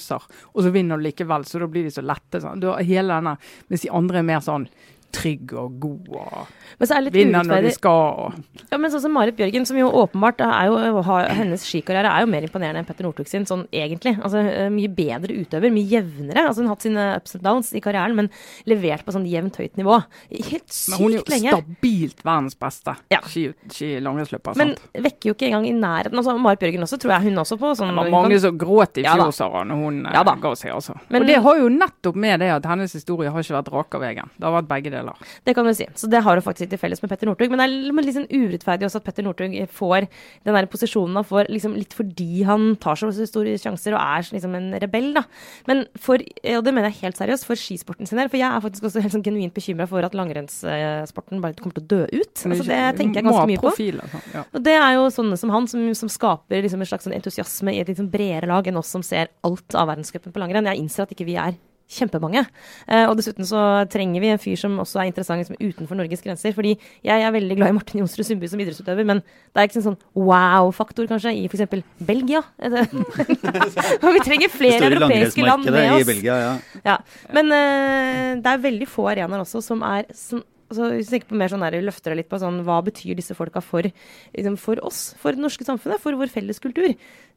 [0.53, 2.41] Og så vinner du likevel, så da blir de så lette.
[2.41, 2.63] sånn.
[2.63, 3.37] Har hele denne,
[3.69, 4.67] Mens de andre er mer sånn
[5.15, 6.47] trygg og god og
[6.79, 7.91] Men så er litt vinner når de skal.
[8.25, 8.33] og
[8.71, 12.25] Ja, men sånn som Marit Bjørgen, som jo åpenbart er jo, har, Hennes skikarriere er
[12.25, 14.15] jo mer imponerende enn Petter Northug sin, sånn egentlig.
[14.21, 16.43] Altså eh, Mye bedre utøver, mye jevnere.
[16.49, 18.29] Altså Hun har hatt sine ups and downs i karrieren, men
[18.67, 20.01] levert på sånn jevnt høyt nivå.
[20.29, 20.99] Helt sykt lenge.
[20.99, 21.55] Men hun er jo lenge.
[21.55, 23.19] stabilt verdens beste Ja.
[23.23, 24.55] ski- ski-langrennsløper.
[24.57, 26.17] Men vekker jo ikke engang i nærheten.
[26.17, 28.97] Altså Marit Bjørgen også, tror jeg hun også på sånn Det var mange som gråt
[28.97, 30.71] i Ja fjor, Sara, når hun eh, Ja ga seg.
[30.73, 30.97] altså.
[31.09, 33.95] Men- og det har jo nettopp med det at hennes historie har ikke vært rak
[33.95, 34.29] av veien.
[34.37, 35.04] Det har vært begge deler.
[35.45, 35.87] Det kan du si.
[35.95, 37.51] Så det har hun faktisk ikke til felles med Petter Northug.
[37.51, 40.07] Men det er litt liksom urettferdig også at Petter Northug får
[40.45, 44.29] den der posisjonen han får liksom litt fordi han tar så store sjanser og er
[44.35, 45.25] liksom en rebell, da.
[45.69, 48.31] Men for, og det mener jeg helt seriøst, for skisporten sin del.
[48.31, 51.85] For jeg er faktisk også helt sånn genuint bekymra for at langrennssporten bare kommer til
[51.85, 52.33] å dø ut.
[52.45, 53.69] Altså, det tenker jeg ganske mye på.
[53.69, 54.23] Profil, altså.
[54.33, 54.45] ja.
[54.51, 57.75] Og det er jo sånne som han, som, som skaper liksom en slags sånn entusiasme
[57.75, 60.69] i et sånn bredere lag enn oss som ser alt av verdenscupen på langrenn.
[60.71, 61.57] Jeg innser at ikke vi er
[61.91, 62.41] kjempemange.
[62.89, 63.59] Eh, og dessuten så
[63.91, 66.55] trenger vi en fyr som også er interessant liksom, utenfor Norges grenser.
[66.57, 66.73] Fordi
[67.05, 69.87] jeg er veldig glad i Martin Jonsrud Sundby som idrettsutøver, men det er ikke en
[69.91, 71.85] sånn wow-faktor kanskje i f.eks.
[72.07, 72.41] Belgia.
[74.05, 76.09] Og vi trenger flere europeiske land med med i oss.
[76.09, 76.81] Belgia, ja.
[76.85, 76.97] Ja,
[77.35, 81.31] Men eh, det er veldig få arenaer også som er som, altså, Hvis du tenker
[81.31, 83.87] på mer sånn der, løfter det litt på sånn, hva betyr disse folka for,
[84.35, 86.95] liksom, for oss, for det norske samfunnet, for vår felles kultur.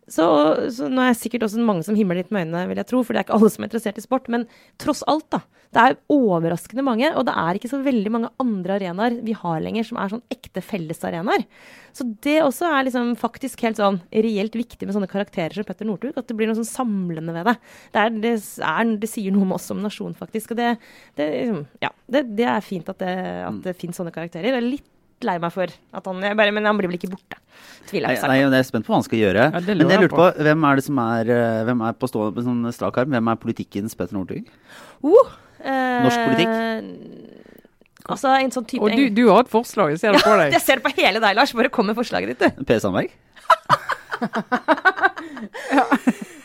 [0.09, 0.25] Så,
[0.73, 3.03] så nå er det sikkert også mange som himler litt med øynene, vil jeg tro,
[3.05, 4.29] for det er ikke alle som er interessert i sport.
[4.33, 4.47] Men
[4.81, 5.43] tross alt, da.
[5.69, 9.61] Det er overraskende mange, og det er ikke så veldig mange andre arenaer vi har
[9.61, 11.45] lenger som er sånn ekte fellesarenaer.
[11.93, 15.89] Så det også er liksom faktisk helt sånn reelt viktig med sånne karakterer som Petter
[15.89, 16.17] Northug.
[16.17, 17.57] At det blir noe sånn samlende ved det.
[17.93, 20.55] Det, er, det, er, det sier noe om oss som nasjon, faktisk.
[20.55, 20.71] Og det,
[21.21, 21.29] det,
[21.85, 24.55] ja, det er fint at det, at det finnes sånne karakterer.
[24.55, 24.89] Det er litt
[25.27, 27.41] lei meg for at han jeg bare, Men han blir vel ikke borte.
[27.89, 28.29] Tviler Nei, jeg på.
[28.31, 29.49] nei, jeg er spent på hva han skal gjøre.
[29.49, 32.11] Ja, det Men jeg lurte på, hvem er det som er, eh, hvem er på
[32.11, 33.11] stående på sånn strak arm?
[33.17, 34.51] Hvem er politikkens Petter Northug?
[35.03, 35.25] Uh,
[35.65, 36.53] eh, Norsk politikk?
[38.09, 40.55] Altså en sånn type Og du, du har et forslag, jeg ser det på deg.
[40.57, 41.53] Jeg ser det på hele deg, Lars.
[41.57, 42.65] Bare kom med forslaget ditt, du.
[42.69, 43.13] Per Sandberg?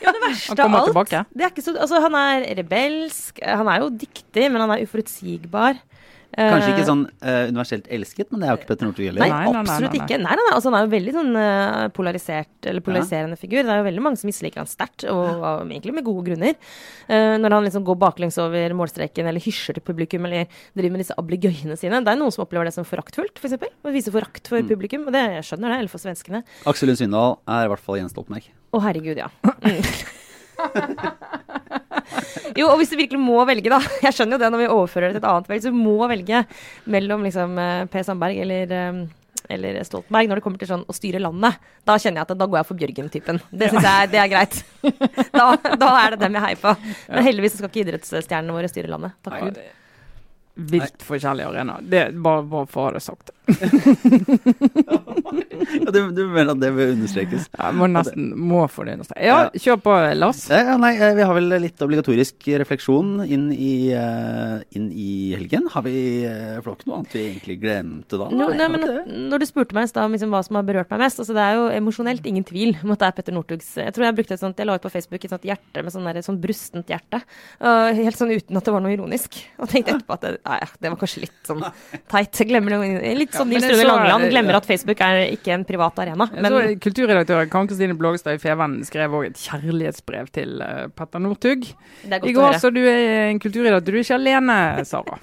[0.03, 3.39] Ja, det verste av alt det er ikke så, altså, Han er rebelsk.
[3.41, 5.79] Han er jo dyktig, men han er uforutsigbar.
[6.33, 9.21] Kanskje Eh, ikke sånn uh, universelt elsket, men det er jo ikke Petter Northug heller.
[9.21, 10.05] Nei, Nei, nei, absolutt nei, nei.
[10.07, 10.17] ikke.
[10.23, 10.53] Nei, nei, nei.
[10.55, 13.59] Altså, han er jo veldig sånn uh, polarisert, eller polariserende figur.
[13.67, 16.57] Det er jo veldig mange som misliker han sterkt, og, og egentlig med gode grunner.
[17.05, 21.05] Uh, når han liksom går baklengs over målstreken, eller hysjer til publikum, eller driver med
[21.05, 22.01] disse ablegøyene sine.
[22.01, 23.59] Det er noen som opplever det som foraktfullt, f.eks.
[23.83, 24.69] For å vise forakt for Mm.
[24.73, 25.05] publikum.
[25.05, 26.41] Og det jeg skjønner det, eller for svenskene.
[26.65, 28.49] Aksel Lund Svindal er i hvert fall Jens Stoltenberg.
[28.73, 29.29] Å, herregud, ja.
[29.61, 29.81] Mm.
[32.59, 33.81] jo, og hvis du virkelig må velge, da.
[34.05, 35.65] Jeg skjønner jo det når vi overfører det til et annet velg.
[35.65, 36.45] Så du må velge
[36.95, 37.59] mellom liksom
[37.91, 38.05] P.
[38.05, 39.03] Sandberg eller eh,
[39.51, 41.59] eller Stoltenberg når det kommer til sånn å styre landet.
[41.83, 43.41] Da kjenner jeg at da går jeg for Bjørgen-typen.
[43.51, 44.59] Det syns jeg det er greit.
[45.35, 46.75] da, da er det dem jeg heier på.
[47.11, 49.17] Men heldigvis skal ikke idrettsstjernene våre styre landet.
[49.25, 49.63] Takk Gud.
[50.53, 51.85] Det Vilt forskjellige arenaer.
[51.89, 53.31] Det er bare, bare for å ha det sagt.
[55.73, 57.47] Ja, du, du mener at det bør understrekes?
[57.49, 59.25] Jeg må nesten må få det understreket.
[59.25, 60.43] Ja, kjør på, Lars.
[60.51, 65.33] Ja, ja, nei, eh, vi har vel litt obligatorisk refleksjon inn i, eh, inn i
[65.33, 65.65] helgen.
[65.73, 65.95] Har vi
[66.29, 68.29] uh, for noe annet vi egentlig glemte da?
[68.29, 68.85] No, nei, men
[69.31, 71.57] når du spurte meg om liksom hva som har berørt meg mest altså Det er
[71.57, 74.41] jo emosjonelt ingen tvil om at det er Petter Northugs Jeg tror jeg brukte et
[74.41, 77.21] sånt Jeg la ut på Facebook et sånt hjerte med sånn, der, sånn brustent hjerte.
[77.57, 79.39] Uh, helt sånn uten at det var noe ironisk.
[79.59, 81.63] Og tenkte etterpå at det, nei, det var kanskje litt sånn
[82.11, 82.41] teit.
[82.47, 82.77] Glemmer
[83.17, 86.29] litt sånn Nils Rune så- Langeland glemmer at Facebook er ikke en privat arena.
[86.33, 91.19] Men så Kulturredaktør Karen Kristine Blågestad i Feven skrev også et kjærlighetsbrev til eh, Petter
[91.23, 91.67] Northug.
[92.05, 93.91] I går så du er en kulturredaktør.
[93.93, 95.19] Du er ikke alene, Sara.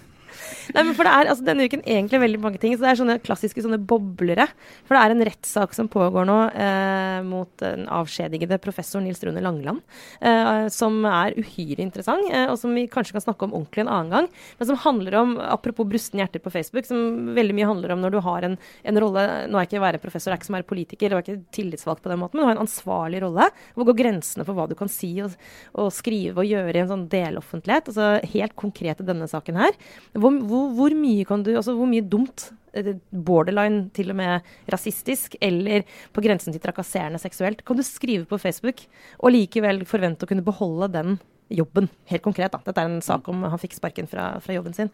[0.74, 2.74] Nei, men for det er altså, denne uken egentlig veldig mange ting.
[2.76, 4.46] Så det er sånne klassiske sånne boblere.
[4.88, 9.42] For det er en rettssak som pågår nå eh, mot den avskjedigede professor Nils Rune
[9.44, 9.82] Langeland,
[10.20, 13.92] eh, som er uhyre interessant, eh, og som vi kanskje kan snakke om ordentlig en
[13.92, 14.30] annen gang.
[14.60, 18.14] Men som handler om, apropos brustne hjerter på Facebook, som veldig mye handler om når
[18.16, 20.56] du har en, en rolle Nå er jeg ikke være professor, jeg er ikke som
[20.58, 23.48] er politiker, og er ikke tillitsvalgt på den måten, men du har en ansvarlig rolle.
[23.76, 25.34] Hvor går grensene for hva du kan si og,
[25.78, 27.90] og skrive og gjøre i en sånn deloffentlighet?
[27.90, 29.76] Altså helt konkret i denne saken her.
[30.14, 34.52] Hvor, hvor, hvor mye kan du Altså hvor mye dumt eh, borderline til og med
[34.72, 38.84] rasistisk, eller på grensen til trakasserende seksuelt, kan du skrive på Facebook
[39.18, 41.20] og likevel forvente å kunne beholde den
[41.50, 41.88] jobben.
[42.10, 42.60] Helt konkret, da.
[42.64, 44.90] Dette er en sak om han fikk sparken fra, fra jobben sin.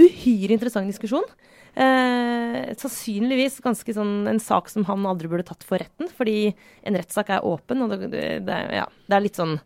[0.00, 1.26] Uhyre interessant diskusjon.
[1.70, 6.50] Eh, sannsynligvis ganske sånn en sak som han aldri burde tatt for retten, fordi
[6.88, 9.60] en rettssak er åpen, og det, det, ja, det er litt sånn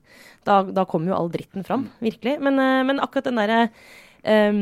[0.44, 2.37] Da, da kommer jo all dritten fram, virkelig.
[2.44, 3.61] Men, eh, men akkurat den derre
[4.20, 4.59] eh,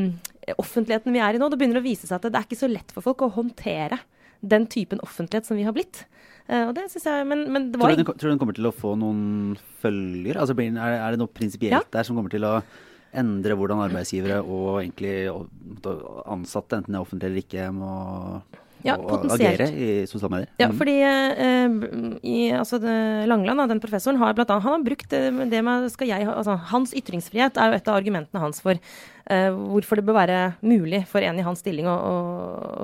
[0.59, 2.71] offentligheten vi er i nå, det begynner å vise seg at det er ikke så
[2.71, 4.01] lett for folk å håndtere
[4.43, 6.05] den typen offentlighet som vi har blitt.
[6.51, 8.57] Uh, og det synes jeg, men, men det var tror, du tror du den kommer
[8.57, 10.41] til å få noen følger?
[10.43, 11.85] Altså, er, er det noe prinsipielt ja.
[11.95, 12.57] der som kommer til å
[13.13, 15.29] endre hvordan arbeidsgivere og egentlig
[16.33, 17.93] ansatte, enten det er offentlig eller ikke, må
[18.83, 18.97] ja,
[19.31, 20.51] agere i sosiale medier.
[20.59, 20.77] Ja, mm.
[20.81, 21.77] fordi eh,
[22.27, 22.95] i, altså det,
[23.31, 26.57] Langeland, den professoren, har blant annet, han har brukt det, det med skal jeg, altså,
[26.73, 28.81] Hans ytringsfrihet er jo et av argumentene hans for
[29.27, 32.15] hvorfor det bør være mulig for en i hans stilling å, å,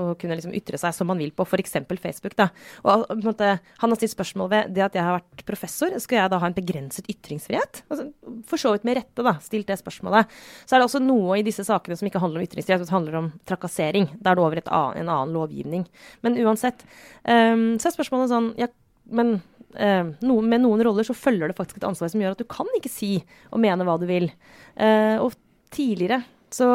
[0.03, 1.77] å kunne liksom ytre seg som man vil på f.eks.
[1.99, 2.37] Facebook.
[2.39, 2.49] Da.
[2.85, 5.95] Og, måte, han har stilt spørsmål ved det at jeg har vært professor.
[6.03, 7.83] Skal jeg da ha en begrenset ytringsfrihet?
[7.89, 8.09] Altså,
[8.49, 10.31] for så vidt med rette da, stilt det spørsmålet.
[10.65, 13.21] Så er det også noe i disse sakene som ikke handler om ytringsfrihet, som handler
[13.23, 14.11] om trakassering.
[14.19, 15.87] Da er det over annet, en annen lovgivning.
[16.27, 16.85] Men uansett,
[17.25, 18.71] um, så er spørsmålet sånn ja,
[19.11, 22.41] men Uh, no, med noen roller så følger det faktisk et ansvar som gjør at
[22.41, 23.19] du kan ikke si
[23.53, 24.31] og mene hva du vil.
[24.81, 25.35] Uh, og
[25.75, 26.23] tidligere
[26.55, 26.67] så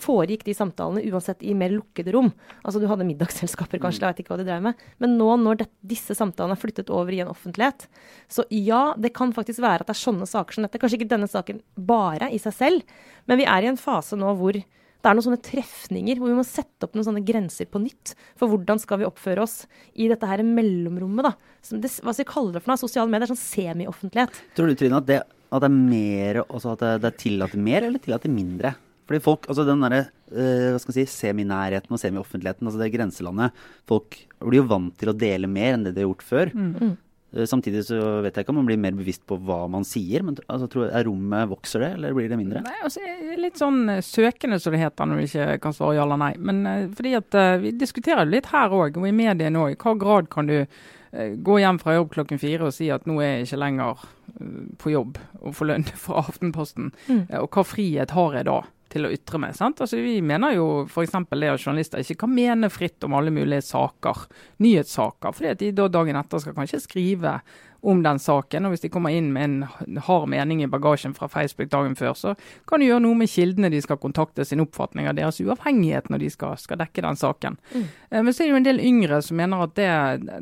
[0.00, 2.30] foregikk de samtalene uansett i mer lukkede rom.
[2.62, 4.84] Altså du hadde middagsselskaper, kanskje, jeg vet ikke hva de drev med.
[5.02, 7.88] Men nå når det, disse samtalene er flyttet over i en offentlighet,
[8.30, 10.80] så ja, det kan faktisk være at det er sånne saker som dette.
[10.82, 14.36] Kanskje ikke denne saken bare i seg selv, men vi er i en fase nå
[14.38, 14.60] hvor
[15.00, 18.12] det er noen sånne trefninger hvor vi må sette opp noen sånne grenser på nytt.
[18.38, 19.62] For hvordan skal vi oppføre oss
[19.96, 21.56] i dette her mellomrommet, da.
[21.64, 22.82] Som det, hva skal vi kalle det for noe?
[22.84, 24.42] Sosiale medier, sånn semioffentlighet.
[24.58, 27.88] Tror du, Trine, at det at det er mer, også at det er tillatt mer
[27.88, 28.76] eller tillatt mindre?
[29.10, 33.62] Fordi folk, altså den derre uh, hva skal si, seminærheten og semioffentligheten, altså det grenselandet
[33.90, 36.52] Folk blir jo vant til å dele mer enn det de har gjort før.
[36.54, 36.92] Mm.
[37.34, 40.22] Uh, samtidig så vet jeg ikke om man blir mer bevisst på hva man sier.
[40.22, 42.62] men altså, tror, er rommet Vokser det, eller blir det mindre?
[42.62, 43.02] Nei, altså
[43.40, 46.32] Litt sånn eh, søkende, som det heter når vi ikke kan svare ja eller nei.
[46.38, 49.74] Men uh, fordi at vi diskuterer det litt her òg, og i mediene òg.
[49.74, 50.60] I hva grad kan du
[51.10, 54.04] gå hjem fra jobb klokken fire og si at nå er jeg ikke lenger
[54.80, 56.92] på jobb og få lønn fra Aftenposten.
[57.08, 57.24] Mm.
[57.42, 58.60] Og hva frihet har jeg da?
[58.90, 59.54] til å ytre meg.
[59.54, 59.80] sant?
[59.82, 61.12] Altså, Vi mener jo f.eks.
[61.30, 64.24] det at journalister ikke kan mene fritt om alle mulige saker,
[64.58, 65.34] nyhetssaker.
[65.36, 67.36] fordi at de da dagen etter skal kanskje skrive
[67.82, 68.66] om den saken.
[68.66, 72.14] Og hvis de kommer inn med en hard mening i bagasjen fra Facebook dagen før,
[72.18, 72.34] så
[72.68, 76.24] kan de gjøre noe med kildene de skal kontakte, sin oppfatning av deres uavhengighet når
[76.24, 77.58] de skal, skal dekke den saken.
[77.72, 77.86] Mm.
[78.10, 79.90] Eh, men så er det jo en del yngre som mener at det,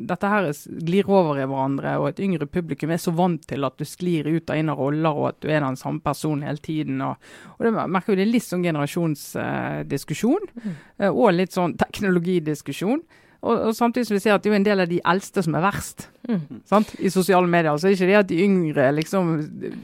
[0.09, 0.49] dette her
[0.89, 4.27] glir over i hverandre, og et yngre publikum er så vant til at du sklir
[4.29, 7.01] ut og inn av roller, og at du er den samme personen hele tiden.
[7.05, 10.77] Og, og det merker jo det er litt sånn generasjonsdiskusjon, mm.
[10.99, 13.01] Eh, og litt sånn teknologidiskusjon.
[13.39, 15.55] Og, og, samtidig som vi ser at det er en del av de eldste som
[15.55, 16.83] er verst mm.
[16.99, 17.77] i sosiale medier.
[17.77, 19.31] Så det er ikke det at de yngre liksom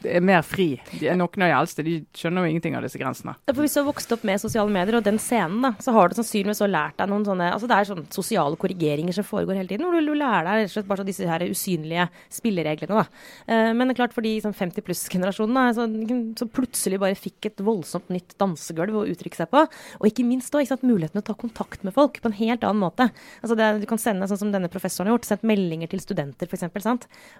[0.05, 0.67] er mer fri.
[0.99, 3.35] De er Noen av de eldste de skjønner jo ingenting av disse grensene.
[3.45, 5.93] Ja, for Hvis du har vokst opp med sosiale medier og den scenen, da, så
[5.95, 9.27] har du sannsynligvis også lært deg noen sånne altså Det er sånne sosiale korrigeringer som
[9.27, 12.07] foregår hele tiden, hvor du, lærer deg rett og slett bare så disse her usynlige
[12.33, 13.01] spillereglene.
[13.01, 13.05] da.
[13.49, 15.87] Uh, men det er klart for de sånn 50 pluss-generasjonen så,
[16.39, 19.65] så, plutselig bare fikk et voldsomt nytt dansegulv å uttrykke seg på.
[19.99, 22.37] Og ikke minst da, ikke sant, muligheten til å ta kontakt med folk på en
[22.37, 23.09] helt annen måte.
[23.41, 26.34] Altså det, du kan sende, sånn som denne professoren har gjort, sendt meldinger til studenter
[26.43, 26.65] f.eks.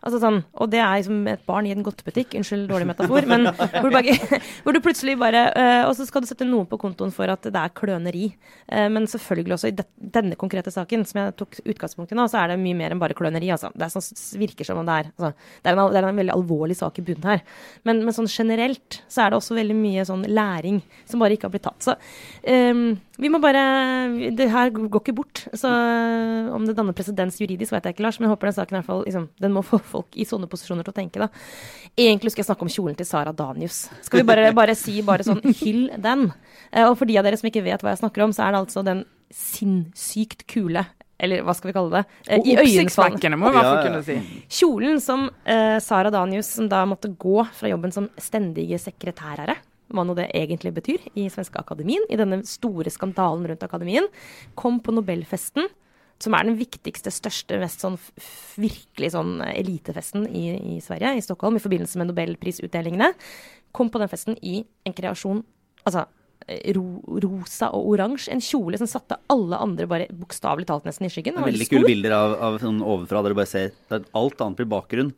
[0.06, 2.38] Altså sånn, og det er som et barn i en godtebutikk.
[2.40, 3.28] Unnskyld, dårlig metafor.
[3.30, 4.16] men hvor bare,
[4.64, 7.44] hvor du plutselig bare uh, Og så skal du sette noe på kontoen for at
[7.46, 8.30] det er kløneri.
[8.72, 12.28] Uh, men selvfølgelig også i det, denne konkrete saken, som jeg tok utgangspunkt i nå,
[12.32, 13.52] så er det mye mer enn bare kløneri.
[13.56, 13.74] Altså.
[13.76, 14.08] Det sånn,
[14.42, 17.02] virker som om det er altså, det, er en, det er en veldig alvorlig sak
[17.02, 17.44] i bunnen her.
[17.88, 20.80] Men, men, sånn generelt så er det også veldig mye sånn læring
[21.10, 21.90] som bare ikke har blitt tatt.
[21.90, 21.98] Så
[22.48, 23.62] um, vi må bare
[24.36, 25.44] Det her går ikke bort.
[25.56, 25.70] Så
[26.56, 28.20] om det danner presedens juridisk, vet jeg ikke, Lars.
[28.20, 30.50] Men jeg håper den saken i hvert fall liksom, Den må få folk i sånne
[30.52, 31.30] posisjoner til å tenke, da.
[31.96, 33.86] Egentlig skal jeg snakke om kjolen til Sara Danius.
[34.06, 36.30] Skal vi bare, bare si bare sånn hyll den?
[36.72, 38.56] Eh, og for de av dere som ikke vet hva jeg snakker om, så er
[38.56, 42.18] det altså den sinnssykt kule eller hva skal vi kalle det?
[42.28, 44.42] Eh, I Oppsiktsvekkende, må vi i hvert fall kunne si.
[44.58, 49.56] Kjolen som uh, Sara Danius, som da måtte gå fra jobben som stendige sekretærere
[49.94, 54.08] hva nå det egentlig betyr, i Svenske Akademien, i denne store skandalen rundt akademien,
[54.58, 55.70] kom på Nobelfesten,
[56.22, 57.98] som er den viktigste, største, mest sånn
[58.56, 63.12] virkelig sånn elitefesten i, i, Sverige, i Stockholm, i forbindelse med nobelprisutdelingene,
[63.76, 65.44] kom på den festen i en kreasjon
[65.86, 66.06] altså
[66.76, 66.86] ro,
[67.24, 68.34] rosa og oransje.
[68.34, 71.40] En kjole som satte alle andre bare bokstavelig talt nesten i skyggen.
[71.42, 73.74] Veldig kule bilder av, av sånn ovenfra der du bare ser
[74.16, 75.12] alt annet blir bakgrunn.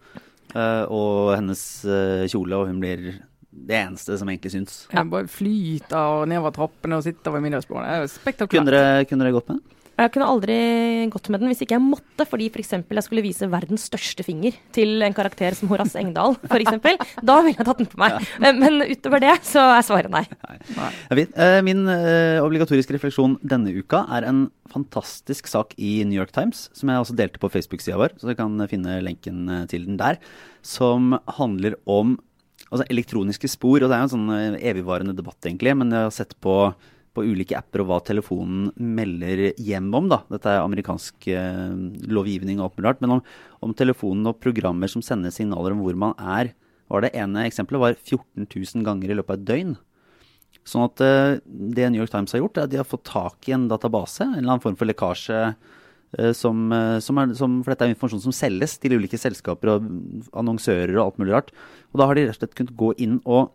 [0.56, 3.10] Uh, og hennes uh, kjole, og hun blir
[3.67, 4.83] det eneste som egentlig syns.
[4.93, 7.87] Ja, bare flyter nedover trappene og sitter ved middagsbordet.
[7.87, 8.53] Det er spektakulært.
[8.53, 9.65] Kunne dere, kunne dere gått med?
[9.97, 10.55] Jeg kunne aldri
[11.09, 12.75] gått med den hvis ikke jeg måtte, fordi f.eks.
[12.85, 16.77] For jeg skulle vise verdens største finger til en karakter som Horace Engdahl, f.eks.
[17.25, 18.19] Da ville jeg tatt den på meg.
[18.43, 20.21] Men utover det så er svaret nei.
[20.77, 20.91] nei.
[21.17, 26.67] Eh, min uh, obligatoriske refleksjon denne uka er en fantastisk sak i New York Times,
[26.77, 29.97] som jeg også delte på Facebook-sida vår, så dere kan finne lenken eh, til den
[29.97, 30.21] der,
[30.61, 32.19] som handler om
[32.69, 33.82] altså, elektroniske spor.
[33.82, 36.60] Og det er jo en sånn evigvarende debatt, egentlig, men jeg har sett på
[37.17, 40.10] på ulike apper og hva telefonen melder hjem om.
[40.12, 40.21] Da.
[40.30, 41.73] Dette er amerikansk eh,
[42.13, 43.01] lovgivning åpenbart.
[43.01, 43.23] Men om,
[43.65, 46.53] om, telefonen og programmer som sender signaler om hvor man er.
[46.91, 49.73] var Det ene eksempelet var 14 000 ganger i løpet av et døgn.
[50.67, 53.49] Sånn at eh, det New York Times har gjort, er at de har fått tak
[53.49, 55.41] i en database, en eller annen form for lekkasje.
[56.17, 59.75] Eh, som, eh, som er, som, for dette er informasjon som selges til ulike selskaper
[59.75, 59.89] og
[60.38, 61.56] annonsører og alt mulig rart.
[61.93, 63.53] Og da har de rett og slett kunnet gå inn og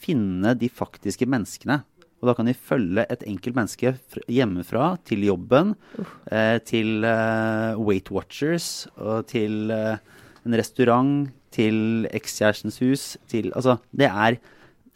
[0.00, 1.82] finne de faktiske menneskene
[2.20, 3.94] og da kan de følge et enkelt menneske
[4.28, 5.72] hjemmefra til jobben,
[6.30, 9.96] eh, til eh, Weight Watchers, og til eh,
[10.44, 14.36] en restaurant, til ekskjærestens hus, til Altså, det er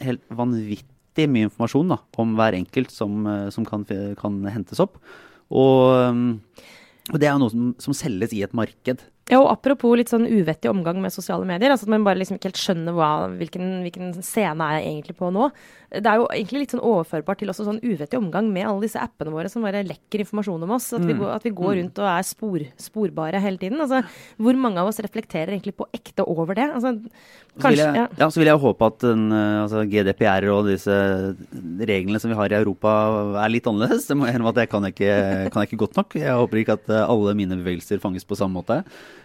[0.04, 3.88] helt vanvittig mye informasjon da, om hver enkelt som, eh, som kan,
[4.20, 5.00] kan, hentes opp.
[5.48, 6.74] Og, eh,
[7.12, 9.02] og det er noe som, som selges i et marked.
[9.32, 11.72] Ja, og Apropos litt sånn uvettig omgang med sosiale medier.
[11.72, 15.16] altså At man bare liksom ikke helt skjønner hva, hvilken, hvilken, scene er jeg egentlig
[15.16, 15.48] på nå.
[15.94, 19.00] Det er jo egentlig litt sånn overførbart til også sånn uvettig omgang med alle disse
[19.00, 20.90] appene våre som bare lekker informasjon om oss.
[20.92, 21.08] At, mm.
[21.08, 21.78] vi, går, at vi, går, mm.
[21.80, 23.80] rundt og er spor, sporbare hele tiden.
[23.80, 24.02] altså
[24.36, 26.68] Hvor mange av oss reflekterer egentlig på ekte over det?
[26.68, 26.92] altså
[27.54, 28.06] Kanskje, så jeg, ja.
[28.18, 28.28] ja.
[28.34, 30.94] så vil jeg håpe at den, eh, altså GDPR og disse
[31.86, 32.92] reglene som vi har i Europa
[33.44, 34.08] er litt annerledes.
[34.10, 35.12] Det må jeg at jeg kan ikke,
[35.54, 36.16] kan ikke godt nok.
[36.18, 38.82] Jeg håper ikke at eh, alle mine bevegelser fanges på samme måte.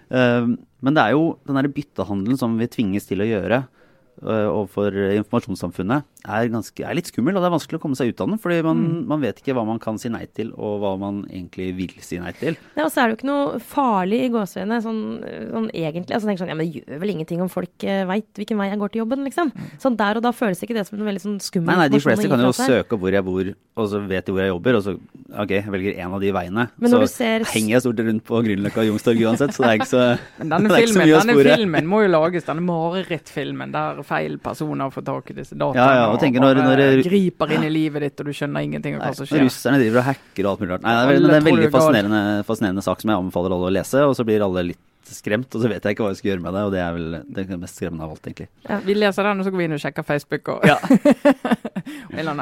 [0.10, 3.64] Ehm, men det er jo den byttehandelen som vi tvinges til å gjøre
[4.24, 7.38] overfor informasjonssamfunnet, er, ganske, er, litt skummel.
[7.38, 8.98] Og det er vanskelig å komme seg ut av den, fordi man, mm.
[9.10, 12.20] man, vet ikke hva man kan si nei til, og hva man egentlig vil si
[12.22, 12.58] nei til.
[12.76, 15.02] Ja, og så er det jo ikke noe farlig i gåseøynene sånn,
[15.54, 16.16] sånn, egentlig.
[16.18, 18.70] Altså, tenker sånn, ja, men det gjør vel ingenting om folk eh, veit hvilken vei
[18.72, 19.54] jeg går til jobben, liksom.
[19.56, 19.72] Mm.
[19.86, 22.02] Sånn der og da føles ikke det som en veldig sånn skummel Nei, nei, de
[22.04, 24.86] fleste kan jo søke hvor jeg bor, og så vet de hvor jeg jobber, og
[24.86, 24.96] så
[25.30, 26.66] OK, jeg velger en av de veiene.
[26.82, 27.46] Men så ser...
[27.54, 30.06] henger jeg stort rundt på Grünerløkka og Youngstorget uansett, så det er ikke så,
[30.42, 31.44] denne det er filmen, så mye å spore.
[31.46, 35.80] Denne filmen må jo lages, denne marerittfilmen der feil personer få tak i disse dataene.
[35.80, 38.66] Ja, ja, og, tenker når, når, når, griper inn i livet ditt, og du skjønner
[38.66, 39.46] ingenting av hva som skjer.
[39.46, 40.86] Russerne driver og hacker og alt mulig rart.
[40.86, 43.76] Nei, det er, det er en veldig fascinerende, fascinerende sak som jeg anbefaler alle å
[43.80, 46.32] lese, og så blir alle litt skremt, og så vet jeg ikke hva jeg skal
[46.32, 46.64] gjøre med det.
[46.68, 48.50] Og det er vel det mest skremmende av alt, egentlig.
[48.68, 50.78] Ja, vi leser den, og så går vi inn og sjekker Facebook og ja.
[52.20, 52.36] ja,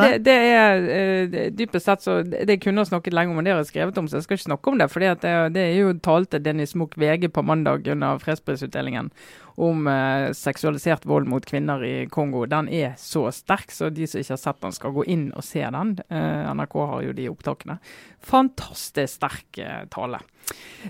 [0.00, 3.62] det, det, er dypest sett så Det kunne jeg snakket lenge om, og det har
[3.62, 4.90] jeg skrevet om, så jeg skal ikke snakke om det.
[4.92, 5.12] For det,
[5.56, 9.12] det, er jo talte Dennis Munch VG på mandag under fredsprisutdelingen
[9.60, 14.22] om eh, seksualisert vold mot kvinner i Kongo, den er så sterk, så de som
[14.22, 15.96] ikke har sett den, skal gå inn og se den.
[16.08, 17.76] Eh, NRK har jo de opptakene.
[18.24, 20.22] Fantastisk sterk eh, tale.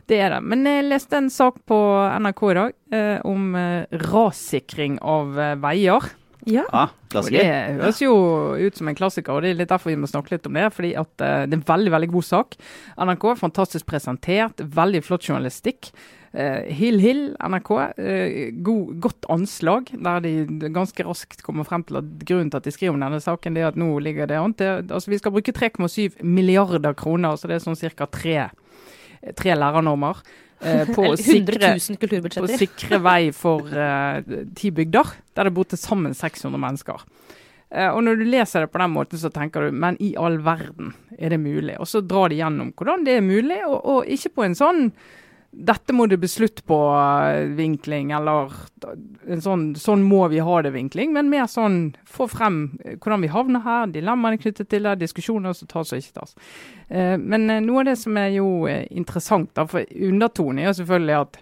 [0.07, 0.41] Det er det.
[0.47, 1.79] Men jeg leste en sak på
[2.23, 6.11] NRK i dag eh, om eh, rassikring av eh, veier.
[6.49, 6.65] Ja.
[6.73, 8.13] Ah, det høres jo
[8.57, 10.71] ut som en klassiker, og det er litt derfor vi må snakke litt om det.
[10.73, 12.57] fordi at uh, Det er en veldig veldig god sak.
[12.97, 15.91] NRK, fantastisk presentert, veldig flott journalistikk.
[16.33, 22.01] Uh, Hill Hill, NRK, uh, god, godt anslag, der de ganske raskt kommer frem til
[22.01, 24.41] at grunnen til at de skriver om denne saken, det er at nå ligger det
[24.41, 28.09] an til altså Vi skal bruke 3,7 milliarder kroner, så det er sånn ca.
[28.09, 28.49] Tre,
[29.37, 30.23] tre lærernormer.
[30.61, 34.21] Uh, på, å sikre, på, å sikre, vei for uh,
[34.57, 37.07] ti bygder, der det bor til sammen 600 mennesker.
[37.73, 40.37] Uh, og når du leser det på den måten, så tenker du men i all
[40.45, 41.79] verden er det mulig?
[41.81, 44.85] Og så drar de gjennom hvordan det er mulig, og, og ikke på en sånn
[45.51, 48.53] dette må det bli slutt på uh, vinkling, eller
[49.31, 53.33] en sånn, sånn må vi ha det-vinkling, men mer sånn få frem uh, hvordan vi
[53.35, 56.37] havner her, dilemmaene knyttet til det, diskusjoner som tas og ikke tas.
[56.91, 61.37] Men noe av det som er jo interessant, for undertonen er jo selvfølgelig at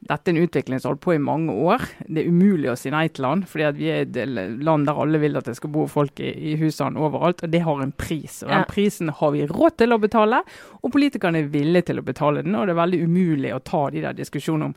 [0.00, 1.84] dette er en utvikling som har holdt på i mange år.
[2.06, 5.20] Det er umulig å si nei til den, fordi vi er et land der alle
[5.20, 7.44] vil at det skal bo folk i, i husene overalt.
[7.44, 8.40] Og det har en pris.
[8.46, 10.40] Og den prisen har vi råd til å betale,
[10.80, 12.56] og politikerne er villige til å betale den.
[12.56, 14.76] Og det er veldig umulig å ta de der diskusjonene om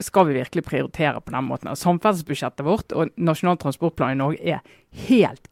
[0.00, 1.68] skal vi virkelig prioritere på den måten.
[1.76, 4.62] Samferdselsbudsjettet vårt og Nasjonal transportplan i Norge er
[5.04, 5.50] helt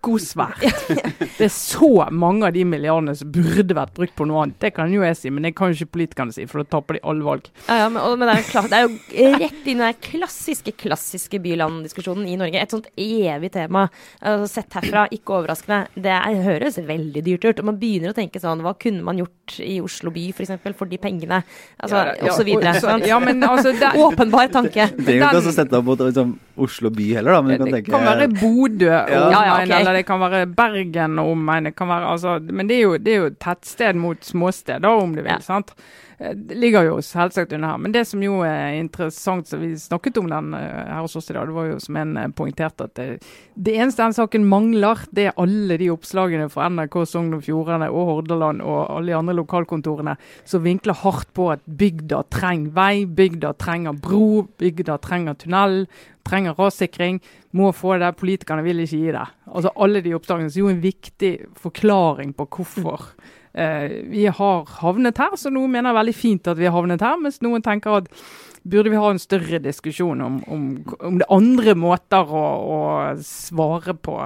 [0.00, 0.64] kokosvært.
[1.40, 4.58] Det er så mange av de milliardene som burde vært brukt på noe annet.
[4.60, 6.98] Det kan jo jeg si, men det kan jo ikke politikerne si, for da taper
[6.98, 7.48] de alle valg.
[7.68, 10.74] Ja, ja, men, men det, er klart, det, er jo rett inn i den klassiske
[10.80, 12.60] klassiske by-land-diskusjonen i Norge.
[12.60, 13.86] Et sånt evig tema.
[14.20, 15.82] Altså, sett herfra, ikke overraskende.
[15.96, 17.62] Det er, høres veldig dyrt ut.
[17.62, 20.54] Og man begynner å tenke sånn Hva kunne man gjort i Oslo by f.eks.
[20.60, 21.42] For, for de pengene?
[21.80, 22.74] Altså, ja, ja, og så videre.
[22.80, 24.90] Så, ja, men, altså, det, Åpenbar tanke.
[24.96, 27.42] Det er jo ikke også sette opp mot liksom, Oslo by heller, da.
[27.44, 28.90] Men du kan tenke Det kan være Bodø.
[28.90, 29.89] Ja, ja, okay.
[29.90, 31.72] Eller det kan være Bergen og omegn.
[31.74, 35.42] Altså, men det er, jo, det er jo tettsted mot småsted, da, om du vil.
[35.42, 35.74] Sant?
[36.20, 37.78] Eh, ligger jo selvsagt under her.
[37.80, 41.30] Men det som jo er interessant, som vi snakket om den eh, her hos oss
[41.32, 43.06] i dag, det var jo som en eh, poengterte at det,
[43.56, 47.88] det eneste den saken mangler, det er alle de oppslagene fra NRK Sogn og Fjordane
[47.88, 52.94] og Hordaland og alle de andre lokalkontorene som vinkler hardt på at bygda trenger vei,
[53.08, 55.86] bygda trenger bro, bygda trenger tunnel,
[56.28, 57.24] trenger rassikring.
[57.56, 58.12] Må få det.
[58.20, 59.26] Politikerne vil ikke gi det.
[59.48, 63.14] Altså Alle de oppslagene er jo en viktig forklaring på hvorfor.
[63.16, 67.16] Eh, vi har havnet her, så noen mener veldig fint at vi har havnet her,
[67.18, 68.10] mens noen tenker at
[68.62, 70.66] burde vi ha en større diskusjon om, om,
[71.00, 72.44] om det andre måter å,
[72.76, 72.80] å
[73.24, 74.18] svare på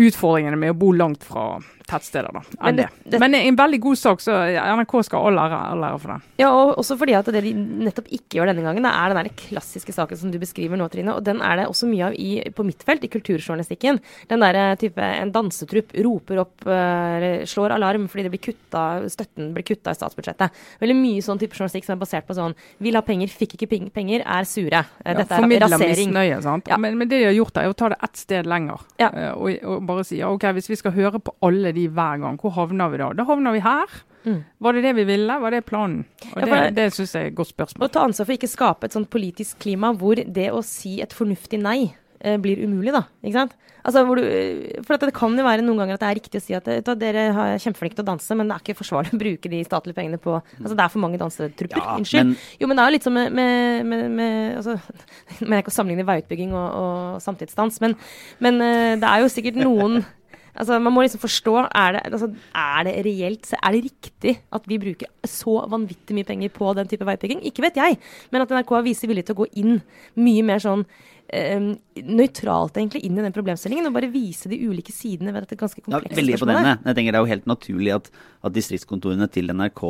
[0.00, 1.54] utfordringene med å bo langt fra
[1.90, 3.18] tettsteder da, enn det, det.
[3.22, 6.18] Men en veldig god sak, så NRK skal all ære, all ære for det.
[6.42, 9.20] Ja, og også fordi at det de nettopp ikke gjør denne gangen, det er den
[9.20, 11.16] der klassiske saken som du beskriver nå, Trine.
[11.16, 14.00] Og den er det også mye av i, på mitt felt, i kulturjournalistikken.
[14.30, 18.84] Den der eh, type en dansetrupp roper opp, eller slår alarm fordi det blir kutta,
[19.10, 20.62] støtten blir kutta i statsbudsjettet.
[20.82, 23.68] Veldig mye sånn type journalistikk som er basert på sånn vil ha penger, fikk ikke
[23.94, 24.82] penger, er sure.
[25.04, 26.10] Eh, Dette ja, er rasering.
[26.10, 26.70] Misnøye, sant?
[26.70, 26.78] Ja.
[26.80, 28.84] Men, men, det de har gjort, er å ta det ett sted lenger.
[29.00, 29.10] Ja.
[29.14, 32.38] Uh, og, og, bare si OK, hvis vi skal høre på alle de hver gang.
[32.40, 33.10] Hvor havner vi da?
[33.18, 34.00] Da havner vi her.
[34.24, 34.42] Mm.
[34.58, 35.38] Var det det vi ville?
[35.40, 36.04] Var det planen?
[36.34, 37.86] Og Det, det syns jeg er et godt spørsmål.
[37.86, 41.14] Å ta ansvar for ikke skape et sånt politisk klima hvor det å si et
[41.16, 41.96] fornuftig nei eh,
[42.42, 43.06] blir umulig, da.
[43.24, 43.54] Ikke sant?
[43.80, 46.44] Altså, du, eh, for det kan jo være noen ganger at det er riktig å
[46.44, 49.20] si at da, dere er kjempeflinke til å danse, men det er ikke forsvarlig å
[49.22, 51.80] bruke de statlige pengene på Altså det er for mange dansetrupper.
[51.80, 52.32] Ja, Unnskyld.
[52.32, 54.76] Men, jo, men det er jo litt sånn med, med, med, med altså,
[55.46, 57.96] Men jeg kan sammenligne veiutbygging og, og samtidsdans, men,
[58.44, 60.02] men uh, det er jo sikkert noen
[60.54, 64.66] Altså, man må liksom forstå er det, altså, er det reelt Er det riktig at
[64.68, 67.44] vi bruker så vanvittig mye penger på den type veipeking?
[67.46, 68.00] Ikke vet jeg,
[68.32, 69.80] men at NRK viser vilje til å gå inn
[70.18, 70.84] mye mer sånn
[71.30, 71.76] Um,
[72.10, 75.78] nøytralt egentlig inn i den problemstillingen og bare vise de ulike sidene ved dette ganske
[75.78, 76.64] komplekse ja, veldig spørsmålet.
[76.66, 78.08] Veldig Jeg tenker Det er jo helt naturlig at,
[78.42, 79.84] at distriktskontorene til NRK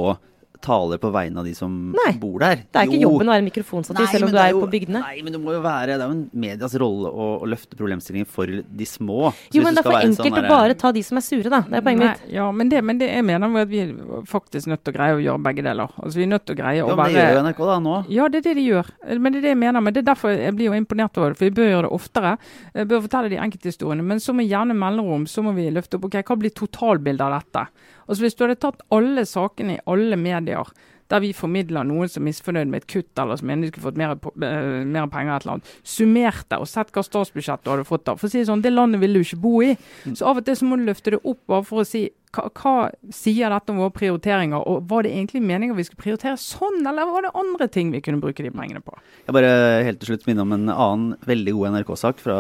[0.65, 2.65] taler på vegne av de som nei, bor der.
[2.69, 3.09] Det er ikke jo.
[3.09, 5.03] jobben å være mikrofonstativ, selv om du er, jo, på bygdene.
[5.03, 7.79] Nei, men det må jo være Det er jo en medias rolle å, å løfte
[7.79, 9.33] problemstillingen for de små.
[9.49, 11.53] Så jo, men det er for enkelt sånn å bare ta de som er sure,
[11.53, 11.63] da.
[11.67, 12.33] Det er poenget mitt.
[12.37, 15.17] Ja, men det, men det jeg mener at vi er faktisk nødt til å greie
[15.17, 15.95] å gjøre begge deler.
[16.01, 17.79] Altså Vi er nødt til å greie å være Ja, men det gjør NRK da
[17.85, 17.97] nå.
[18.17, 18.91] Ja, det er det de gjør.
[19.17, 19.85] Men det er det jeg mener.
[19.87, 21.41] Men det er derfor jeg blir jo imponert over det.
[21.41, 22.35] For vi bør gjøre det oftere.
[22.75, 24.07] Jeg bør fortelle de enkelthistoriene.
[24.13, 27.39] Men så med gjerne mellomrom så må vi løfte opp ok, hva blir totalbildet av
[27.39, 27.67] dette.
[28.11, 30.73] Altså Hvis du hadde tatt alle sakene i alle medier
[31.11, 33.89] der vi formidler noen som er misfornøyd med et kutt, eller som mener de skulle
[33.89, 37.89] fått mer, uh, mer penger, et eller annet, det og sett hva statsbudsjettet du hadde
[37.89, 38.15] fått da.
[38.19, 39.75] For å si det sånn, Det landet vil du ikke bo i.
[40.07, 40.15] Mm.
[40.15, 42.47] Så av og til så må du løfte det opp bare for å si hva,
[42.55, 42.75] hva,
[43.11, 47.11] sier dette om våre prioriteringer, og var det egentlig meningen vi skulle prioritere sånn, eller
[47.11, 48.95] var det andre ting vi kunne bruke de pengene på?
[49.27, 52.37] Jeg bare helt til slutt minne om en annen veldig god NRK-sak fra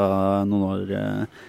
[0.47, 1.41] noen år eh,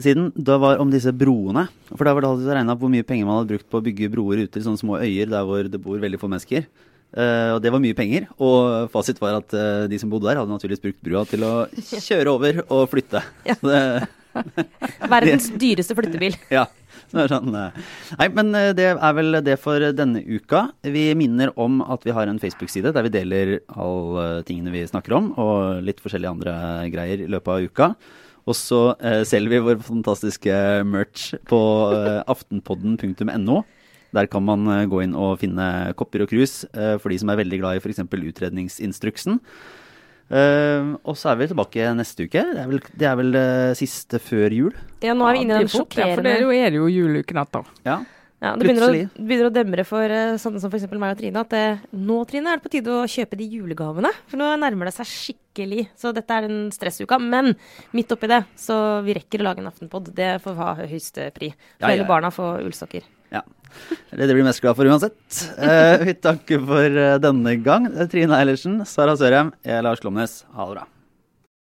[0.00, 0.30] siden.
[0.34, 1.66] Det var om disse broene.
[1.92, 4.10] For da var det alltid regna hvor mye penger man hadde brukt på å bygge
[4.12, 6.66] broer ute i sånne små øyer der hvor det bor veldig få mennesker.
[7.14, 8.26] Uh, og det var mye penger.
[8.42, 11.54] Og fasit var at uh, de som bodde der, hadde naturligvis brukt brua til å
[12.08, 13.22] kjøre over og flytte.
[13.46, 13.58] Ja.
[15.14, 16.38] Verdens dyreste flyttebil.
[16.52, 16.66] ja.
[17.14, 17.76] Sånn, uh,
[18.18, 20.64] nei, men det er vel det for denne uka.
[20.82, 25.14] Vi minner om at vi har en Facebook-side der vi deler alle tingene vi snakker
[25.14, 26.56] om, og litt forskjellige andre
[26.90, 27.90] greier i løpet av uka.
[28.44, 30.56] Og så eh, selger vi vår fantastiske
[30.88, 31.60] merch på
[31.96, 33.62] eh, aftenpodden.no.
[34.14, 35.68] Der kan man eh, gå inn og finne
[35.98, 38.04] kopper og krus eh, for de som er veldig glad i f.eks.
[38.04, 39.40] utredningsinstruksen.
[40.24, 42.40] Uh, og så er vi tilbake neste uke.
[42.48, 44.78] Det er vel, det er vel uh, siste før jul.
[45.04, 46.86] Ja, nå er vi inne i den sjokkerende For det er jo, er det jo
[46.88, 47.68] juluken etter.
[47.84, 47.98] Ja.
[48.44, 50.84] Ja, det begynner å, begynner å, demre for uh, sånne som f.eks.
[50.92, 51.64] meg og Trine at det,
[51.96, 54.10] nå Trine, er det på tide å kjøpe de julegavene.
[54.28, 55.86] For nå nærmer det seg skikkelig.
[55.96, 57.16] Så dette er den stressuka.
[57.22, 57.54] Men
[57.96, 58.76] midt oppi det, så
[59.06, 60.12] vi rekker å lage en aftenpod.
[60.16, 61.54] Det får ha høyeste pri.
[61.78, 62.08] For ja, ja.
[62.08, 63.08] barna får ullsokker.
[63.32, 63.40] Ja.
[64.12, 65.18] Det blir mest glad for uansett.
[65.56, 67.88] Uh, vi takker for uh, denne gang.
[68.12, 70.42] Trine Eilertsen, Sara Sørheim, jeg er Lars Glomnes.
[70.52, 70.90] Ha det bra.